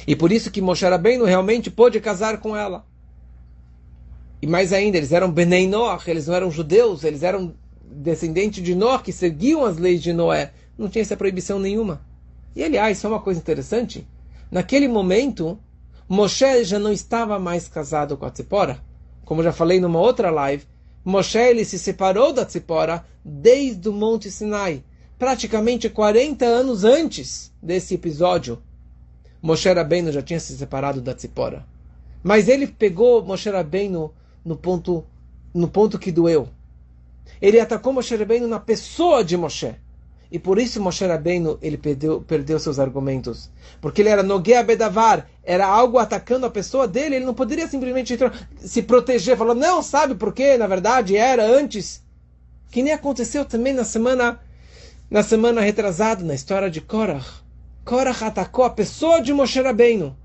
E 0.07 0.15
por 0.15 0.31
isso 0.31 0.51
que 0.51 0.61
Moshe 0.61 0.85
Rabbeinu 0.85 1.25
realmente 1.25 1.69
pôde 1.69 1.99
casar 1.99 2.39
com 2.39 2.55
ela. 2.55 2.85
E 4.41 4.47
mais 4.47 4.73
ainda, 4.73 4.97
eles 4.97 5.11
eram 5.11 5.31
Benei 5.31 5.67
Noach, 5.67 6.09
eles 6.09 6.27
não 6.27 6.33
eram 6.33 6.49
judeus, 6.49 7.03
eles 7.03 7.21
eram 7.21 7.53
descendentes 7.83 8.63
de 8.63 8.73
Noé, 8.73 8.97
que 8.99 9.11
seguiam 9.11 9.65
as 9.65 9.77
leis 9.77 10.01
de 10.01 10.13
Noé. 10.13 10.51
Não 10.77 10.89
tinha 10.89 11.03
essa 11.03 11.17
proibição 11.17 11.59
nenhuma. 11.59 12.01
E 12.55 12.63
aliás, 12.63 12.97
só 12.97 13.07
uma 13.07 13.21
coisa 13.21 13.39
interessante, 13.39 14.07
naquele 14.49 14.87
momento, 14.87 15.59
Moshe 16.11 16.65
já 16.65 16.77
não 16.77 16.91
estava 16.91 17.39
mais 17.39 17.69
casado 17.69 18.17
com 18.17 18.25
a 18.25 18.29
Tzipora. 18.29 18.83
Como 19.23 19.41
já 19.41 19.53
falei 19.53 19.79
numa 19.79 19.97
outra 19.97 20.29
live, 20.29 20.65
Moshe 21.05 21.37
ele 21.37 21.63
se 21.63 21.79
separou 21.79 22.33
da 22.33 22.43
Tzipora 22.43 23.05
desde 23.23 23.87
o 23.87 23.93
Monte 23.93 24.29
Sinai, 24.29 24.83
praticamente 25.17 25.89
40 25.89 26.43
anos 26.43 26.83
antes 26.83 27.49
desse 27.63 27.93
episódio. 27.93 28.61
Moshe 29.41 29.71
Rabbeinu 29.71 30.11
já 30.11 30.21
tinha 30.21 30.37
se 30.37 30.53
separado 30.57 30.99
da 30.99 31.13
Tzipora. 31.13 31.65
Mas 32.21 32.49
ele 32.49 32.67
pegou 32.67 33.23
Moshe 33.23 33.49
Rabbeinu 33.49 34.13
no 34.43 34.57
ponto, 34.57 35.05
no 35.53 35.69
ponto 35.69 35.97
que 35.97 36.11
doeu. 36.11 36.49
Ele 37.41 37.57
atacou 37.57 37.93
Moshe 37.93 38.17
Rabbeinu 38.17 38.49
na 38.49 38.59
pessoa 38.59 39.23
de 39.23 39.37
Moshe. 39.37 39.77
E 40.31 40.39
por 40.39 40.57
isso 40.57 40.81
Moshe 40.81 41.05
Rabbeinu 41.05 41.59
ele 41.61 41.77
perdeu, 41.77 42.21
perdeu 42.21 42.57
seus 42.57 42.79
argumentos. 42.79 43.51
Porque 43.81 44.01
ele 44.01 44.09
era 44.09 44.23
Noguea 44.23 44.63
Bedavar, 44.63 45.29
era 45.43 45.67
algo 45.67 45.97
atacando 45.97 46.45
a 46.45 46.49
pessoa 46.49 46.87
dele, 46.87 47.17
ele 47.17 47.25
não 47.25 47.33
poderia 47.33 47.67
simplesmente 47.67 48.17
se 48.57 48.81
proteger, 48.81 49.35
falando, 49.35 49.59
não, 49.59 49.83
sabe 49.83 50.15
por 50.15 50.33
quê? 50.33 50.55
Na 50.55 50.67
verdade 50.67 51.17
era 51.17 51.45
antes. 51.45 52.01
Que 52.71 52.81
nem 52.81 52.93
aconteceu 52.93 53.43
também 53.43 53.73
na 53.73 53.83
semana 53.83 54.39
na 55.09 55.21
semana 55.21 55.59
retrasada, 55.59 56.23
na 56.23 56.33
história 56.33 56.71
de 56.71 56.79
Korach. 56.79 57.43
Korach 57.83 58.23
atacou 58.23 58.63
a 58.63 58.69
pessoa 58.69 59.21
de 59.21 59.33
Moshe 59.33 59.61
Rabbeinu. 59.61 60.15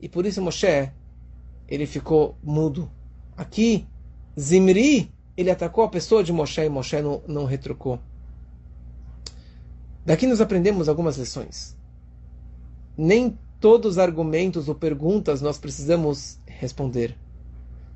E 0.00 0.08
por 0.08 0.24
isso 0.24 0.40
Moshe, 0.40 0.88
ele 1.66 1.84
ficou 1.84 2.36
mudo. 2.40 2.88
Aqui, 3.36 3.84
Zimri, 4.38 5.10
ele 5.36 5.50
atacou 5.50 5.82
a 5.82 5.88
pessoa 5.88 6.22
de 6.22 6.32
Moshe 6.32 6.60
e 6.60 6.68
Moshe 6.68 7.02
não, 7.02 7.22
não 7.26 7.44
retrucou. 7.44 7.98
Daqui 10.06 10.24
nós 10.24 10.40
aprendemos 10.40 10.88
algumas 10.88 11.16
lições. 11.16 11.76
Nem 12.96 13.36
todos 13.60 13.94
os 13.94 13.98
argumentos 13.98 14.68
ou 14.68 14.74
perguntas 14.76 15.42
nós 15.42 15.58
precisamos 15.58 16.38
responder. 16.46 17.16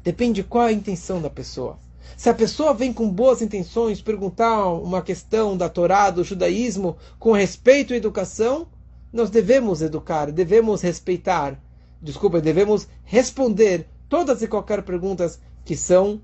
Depende 0.03 0.43
qual 0.43 0.65
a 0.65 0.73
intenção 0.73 1.23
da 1.23 1.31
pessoa. 1.31 1.79
Se 2.17 2.29
a 2.29 2.35
pessoa 2.35 2.75
vem 2.75 2.93
com 2.93 3.09
boas 3.09 3.41
intenções 3.41 4.03
perguntar 4.03 4.67
uma 4.71 5.01
questão 5.03 5.57
da 5.57 5.69
Torá, 5.69 6.11
do 6.11 6.25
judaísmo, 6.25 6.97
com 7.17 7.31
respeito 7.31 7.95
e 7.95 7.99
educação, 7.99 8.67
nós 9.13 9.31
devemos 9.31 9.81
educar, 9.81 10.33
devemos 10.33 10.83
respeitar, 10.83 11.63
desculpa, 12.03 12.41
devemos 12.41 12.89
responder 13.05 13.87
todas 14.09 14.43
e 14.43 14.49
qualquer 14.49 14.83
perguntas 14.83 15.39
que 15.65 15.77
são 15.77 16.21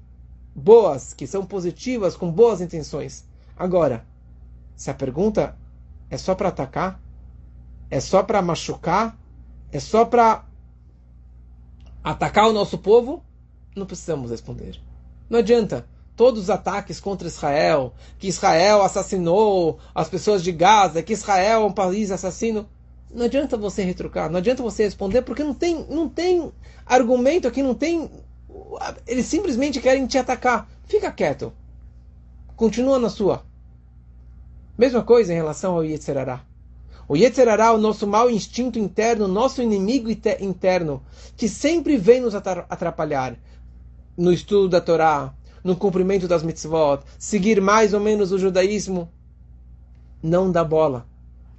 boas, 0.52 1.14
que 1.14 1.28
são 1.28 1.46
positivas, 1.46 2.16
com 2.16 2.28
boas 2.28 2.60
intenções. 2.60 3.24
Agora, 3.56 4.04
se 4.74 4.90
a 4.90 4.94
pergunta 4.94 5.56
é 6.10 6.16
só 6.16 6.34
para 6.34 6.48
atacar? 6.48 7.00
É 7.90 8.00
só 8.00 8.22
para 8.22 8.42
machucar? 8.42 9.16
É 9.72 9.80
só 9.80 10.04
para 10.04 10.44
atacar 12.02 12.48
o 12.48 12.52
nosso 12.52 12.78
povo? 12.78 13.22
Não 13.74 13.86
precisamos 13.86 14.30
responder. 14.30 14.78
Não 15.28 15.38
adianta. 15.38 15.86
Todos 16.16 16.44
os 16.44 16.50
ataques 16.50 16.98
contra 16.98 17.28
Israel, 17.28 17.92
que 18.18 18.28
Israel 18.28 18.82
assassinou 18.82 19.78
as 19.94 20.08
pessoas 20.08 20.42
de 20.42 20.50
Gaza, 20.50 21.02
que 21.02 21.12
Israel 21.12 21.62
é 21.62 21.66
um 21.66 21.72
país 21.72 22.10
assassino. 22.10 22.66
Não 23.10 23.26
adianta 23.26 23.54
você 23.56 23.82
retrucar, 23.82 24.30
não 24.30 24.38
adianta 24.38 24.62
você 24.62 24.84
responder, 24.84 25.20
porque 25.22 25.44
não 25.44 25.52
tem, 25.52 25.84
não 25.90 26.08
tem 26.08 26.50
argumento 26.86 27.46
aqui, 27.46 27.62
não 27.62 27.74
tem. 27.74 28.10
Eles 29.06 29.26
simplesmente 29.26 29.78
querem 29.78 30.06
te 30.06 30.16
atacar. 30.16 30.66
Fica 30.86 31.12
quieto. 31.12 31.52
Continua 32.56 32.98
na 32.98 33.10
sua. 33.10 33.44
Mesma 34.78 35.02
coisa 35.02 35.32
em 35.32 35.36
relação 35.36 35.74
ao 35.74 35.84
Yetzerará. 35.84 36.44
O 37.08 37.16
Yetzerará 37.16 37.66
é 37.66 37.70
o 37.70 37.78
nosso 37.78 38.06
mau 38.06 38.28
instinto 38.28 38.78
interno, 38.78 39.26
nosso 39.26 39.62
inimigo 39.62 40.10
interno, 40.10 41.02
que 41.36 41.48
sempre 41.48 41.96
vem 41.96 42.20
nos 42.20 42.34
atrapalhar 42.34 43.36
no 44.16 44.32
estudo 44.32 44.68
da 44.68 44.80
Torá, 44.80 45.32
no 45.62 45.76
cumprimento 45.76 46.26
das 46.28 46.42
mitzvot, 46.42 47.02
seguir 47.18 47.60
mais 47.60 47.94
ou 47.94 48.00
menos 48.00 48.32
o 48.32 48.38
judaísmo. 48.38 49.08
Não 50.22 50.50
dá 50.50 50.64
bola. 50.64 51.06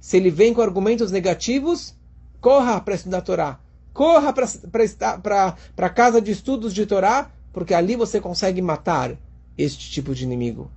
Se 0.00 0.16
ele 0.16 0.30
vem 0.30 0.54
com 0.54 0.60
argumentos 0.60 1.10
negativos, 1.10 1.94
corra 2.40 2.80
para 2.80 2.94
estudar 2.94 3.18
a 3.18 3.22
Torá. 3.22 3.60
Corra 3.92 4.32
para 4.32 5.56
a 5.76 5.90
casa 5.90 6.20
de 6.20 6.30
estudos 6.30 6.72
de 6.72 6.86
Torá, 6.86 7.30
porque 7.52 7.74
ali 7.74 7.96
você 7.96 8.20
consegue 8.20 8.62
matar 8.62 9.16
este 9.56 9.90
tipo 9.90 10.14
de 10.14 10.24
inimigo. 10.24 10.70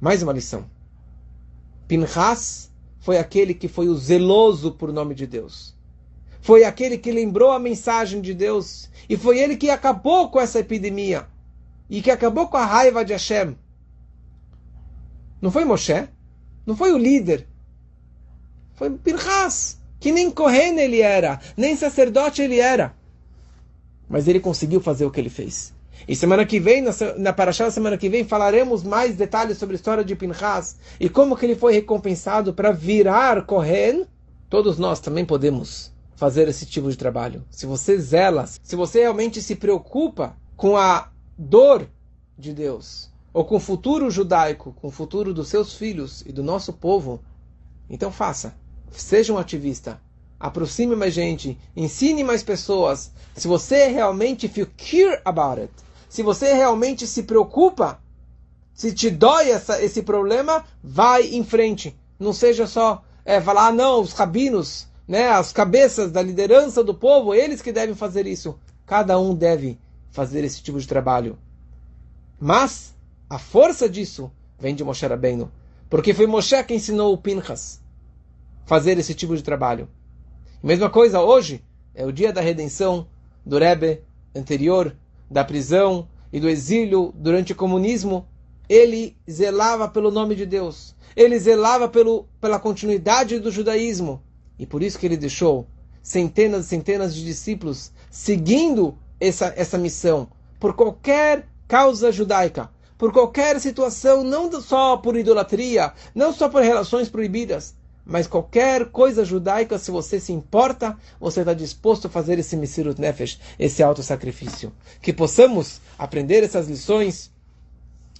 Mais 0.00 0.22
uma 0.22 0.32
lição. 0.32 0.64
Pinchas 1.88 2.70
foi 3.00 3.16
aquele 3.16 3.54
que 3.54 3.66
foi 3.66 3.88
o 3.88 3.96
zeloso 3.96 4.72
por 4.72 4.92
nome 4.92 5.14
de 5.14 5.26
Deus. 5.26 5.74
Foi 6.42 6.62
aquele 6.62 6.98
que 6.98 7.10
lembrou 7.10 7.50
a 7.50 7.58
mensagem 7.58 8.20
de 8.20 8.34
Deus. 8.34 8.90
E 9.08 9.16
foi 9.16 9.38
ele 9.38 9.56
que 9.56 9.70
acabou 9.70 10.30
com 10.30 10.38
essa 10.38 10.58
epidemia. 10.58 11.26
E 11.88 12.02
que 12.02 12.10
acabou 12.10 12.48
com 12.48 12.58
a 12.58 12.66
raiva 12.66 13.02
de 13.02 13.14
Hashem. 13.14 13.56
Não 15.40 15.50
foi 15.50 15.64
Moshe? 15.64 16.06
Não 16.66 16.76
foi 16.76 16.92
o 16.92 16.98
líder? 16.98 17.48
Foi 18.74 18.90
Pinchas, 18.90 19.80
que 19.98 20.12
nem 20.12 20.30
Kohen 20.30 20.78
ele 20.78 21.00
era, 21.00 21.40
nem 21.56 21.74
sacerdote 21.74 22.42
ele 22.42 22.58
era. 22.58 22.94
Mas 24.08 24.28
ele 24.28 24.38
conseguiu 24.38 24.80
fazer 24.80 25.06
o 25.06 25.10
que 25.10 25.18
ele 25.18 25.30
fez. 25.30 25.72
E 26.06 26.14
semana 26.14 26.44
que 26.44 26.60
vem, 26.60 26.82
na, 26.82 26.90
na 27.16 27.32
Parashá, 27.32 27.70
semana 27.70 27.98
que 27.98 28.08
vem, 28.08 28.24
falaremos 28.24 28.82
mais 28.82 29.16
detalhes 29.16 29.58
sobre 29.58 29.74
a 29.74 29.78
história 29.78 30.04
de 30.04 30.14
Pinchas 30.14 30.76
e 31.00 31.08
como 31.08 31.36
que 31.36 31.46
ele 31.46 31.56
foi 31.56 31.72
recompensado 31.72 32.52
para 32.52 32.70
virar 32.70 33.44
Kohen. 33.44 34.06
Todos 34.48 34.78
nós 34.78 35.00
também 35.00 35.24
podemos 35.24 35.92
fazer 36.16 36.48
esse 36.48 36.66
tipo 36.66 36.90
de 36.90 36.96
trabalho. 36.96 37.44
Se 37.50 37.66
você 37.66 37.98
zela, 37.98 38.46
se 38.46 38.76
você 38.76 39.00
realmente 39.00 39.40
se 39.40 39.54
preocupa 39.54 40.36
com 40.56 40.76
a 40.76 41.10
dor 41.36 41.88
de 42.36 42.52
Deus, 42.52 43.10
ou 43.32 43.44
com 43.44 43.56
o 43.56 43.60
futuro 43.60 44.10
judaico, 44.10 44.74
com 44.80 44.88
o 44.88 44.90
futuro 44.90 45.32
dos 45.32 45.48
seus 45.48 45.74
filhos 45.74 46.22
e 46.26 46.32
do 46.32 46.42
nosso 46.42 46.72
povo, 46.72 47.20
então 47.88 48.10
faça. 48.10 48.54
Seja 48.90 49.32
um 49.32 49.38
ativista. 49.38 50.00
Aproxime 50.40 50.96
mais 50.96 51.14
gente, 51.14 51.58
ensine 51.76 52.24
mais 52.24 52.42
pessoas. 52.42 53.12
Se 53.36 53.46
você 53.46 53.88
realmente 53.88 54.48
feel 54.48 54.68
care 54.76 55.20
about 55.24 55.60
it, 55.60 55.72
se 56.08 56.22
você 56.22 56.54
realmente 56.54 57.06
se 57.06 57.22
preocupa, 57.22 58.00
se 58.72 58.92
te 58.92 59.10
dói 59.10 59.50
essa, 59.50 59.82
esse 59.82 60.02
problema, 60.02 60.64
vai 60.82 61.34
em 61.34 61.44
frente. 61.44 61.96
Não 62.18 62.32
seja 62.32 62.66
só 62.66 63.04
é, 63.24 63.40
falar, 63.40 63.68
ah, 63.68 63.72
não, 63.72 64.00
os 64.00 64.12
rabinos, 64.12 64.86
né, 65.06 65.28
as 65.28 65.52
cabeças 65.52 66.10
da 66.10 66.22
liderança 66.22 66.82
do 66.82 66.94
povo, 66.94 67.34
eles 67.34 67.60
que 67.60 67.72
devem 67.72 67.94
fazer 67.94 68.26
isso. 68.26 68.58
Cada 68.86 69.18
um 69.18 69.34
deve 69.34 69.78
fazer 70.10 70.44
esse 70.44 70.62
tipo 70.62 70.80
de 70.80 70.88
trabalho. 70.88 71.38
Mas 72.40 72.94
a 73.28 73.38
força 73.38 73.88
disso 73.88 74.30
vem 74.58 74.74
de 74.74 74.82
Moshe 74.82 75.06
Rabbeinu. 75.06 75.50
Porque 75.90 76.14
foi 76.14 76.26
Moshe 76.26 76.62
que 76.64 76.74
ensinou 76.74 77.12
o 77.12 77.18
Pinchas 77.18 77.80
fazer 78.64 78.98
esse 78.98 79.14
tipo 79.14 79.36
de 79.36 79.42
trabalho. 79.42 79.88
Mesma 80.62 80.90
coisa 80.90 81.20
hoje, 81.20 81.64
é 81.94 82.04
o 82.04 82.12
dia 82.12 82.32
da 82.32 82.40
redenção 82.40 83.06
do 83.44 83.58
Rebbe 83.58 84.02
anterior, 84.34 84.94
da 85.30 85.44
prisão 85.44 86.08
e 86.32 86.40
do 86.40 86.48
exílio 86.48 87.12
durante 87.16 87.52
o 87.52 87.56
comunismo. 87.56 88.26
Ele 88.68 89.16
zelava 89.30 89.88
pelo 89.88 90.10
nome 90.10 90.34
de 90.34 90.44
Deus. 90.44 90.94
Ele 91.16 91.38
zelava 91.38 91.88
pelo, 91.88 92.26
pela 92.40 92.58
continuidade 92.58 93.38
do 93.38 93.50
judaísmo. 93.50 94.22
E 94.58 94.66
por 94.66 94.82
isso 94.82 94.98
que 94.98 95.06
ele 95.06 95.16
deixou 95.16 95.66
centenas 96.02 96.66
e 96.66 96.68
centenas 96.68 97.14
de 97.14 97.24
discípulos 97.24 97.92
seguindo 98.10 98.96
essa, 99.20 99.52
essa 99.56 99.76
missão, 99.76 100.28
por 100.58 100.74
qualquer 100.74 101.46
causa 101.66 102.10
judaica, 102.10 102.70
por 102.96 103.12
qualquer 103.12 103.60
situação, 103.60 104.24
não 104.24 104.50
só 104.60 104.96
por 104.96 105.16
idolatria, 105.16 105.92
não 106.14 106.32
só 106.32 106.48
por 106.48 106.62
relações 106.62 107.08
proibidas, 107.08 107.74
mas 108.08 108.26
qualquer 108.26 108.86
coisa 108.86 109.22
judaica, 109.22 109.78
se 109.78 109.90
você 109.90 110.18
se 110.18 110.32
importa, 110.32 110.96
você 111.20 111.40
está 111.40 111.52
disposto 111.52 112.06
a 112.06 112.10
fazer 112.10 112.38
esse 112.38 112.56
Misirut 112.56 112.98
Nefesh, 112.98 113.38
esse 113.58 113.82
auto-sacrifício. 113.82 114.72
Que 115.02 115.12
possamos 115.12 115.78
aprender 115.98 116.42
essas 116.42 116.68
lições 116.68 117.30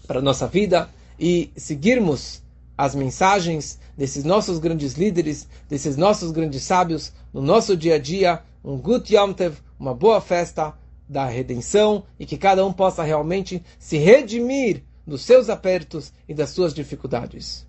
para 0.07 0.19
a 0.19 0.23
nossa 0.23 0.47
vida 0.47 0.91
e 1.19 1.51
seguirmos 1.57 2.43
as 2.77 2.95
mensagens 2.95 3.79
desses 3.97 4.25
nossos 4.25 4.59
grandes 4.59 4.93
líderes, 4.93 5.49
desses 5.71 5.97
nossos 5.97 6.33
grandes 6.33 6.65
sábios 6.65 7.11
no 7.33 7.41
nosso 7.41 7.75
dia 7.75 7.95
a 7.95 7.99
dia. 7.99 8.43
Um 8.63 8.77
Gut 8.77 9.15
Yom 9.15 9.33
Tev, 9.33 9.57
uma 9.81 9.95
boa 9.95 10.21
festa 10.21 10.75
da 11.09 11.25
redenção 11.25 12.05
e 12.21 12.27
que 12.27 12.37
cada 12.37 12.65
um 12.67 12.75
possa 12.75 13.03
realmente 13.03 13.65
se 13.79 13.97
redimir 13.97 14.83
dos 15.07 15.23
seus 15.23 15.49
apertos 15.49 16.13
e 16.29 16.35
das 16.35 16.51
suas 16.51 16.75
dificuldades. 16.75 17.67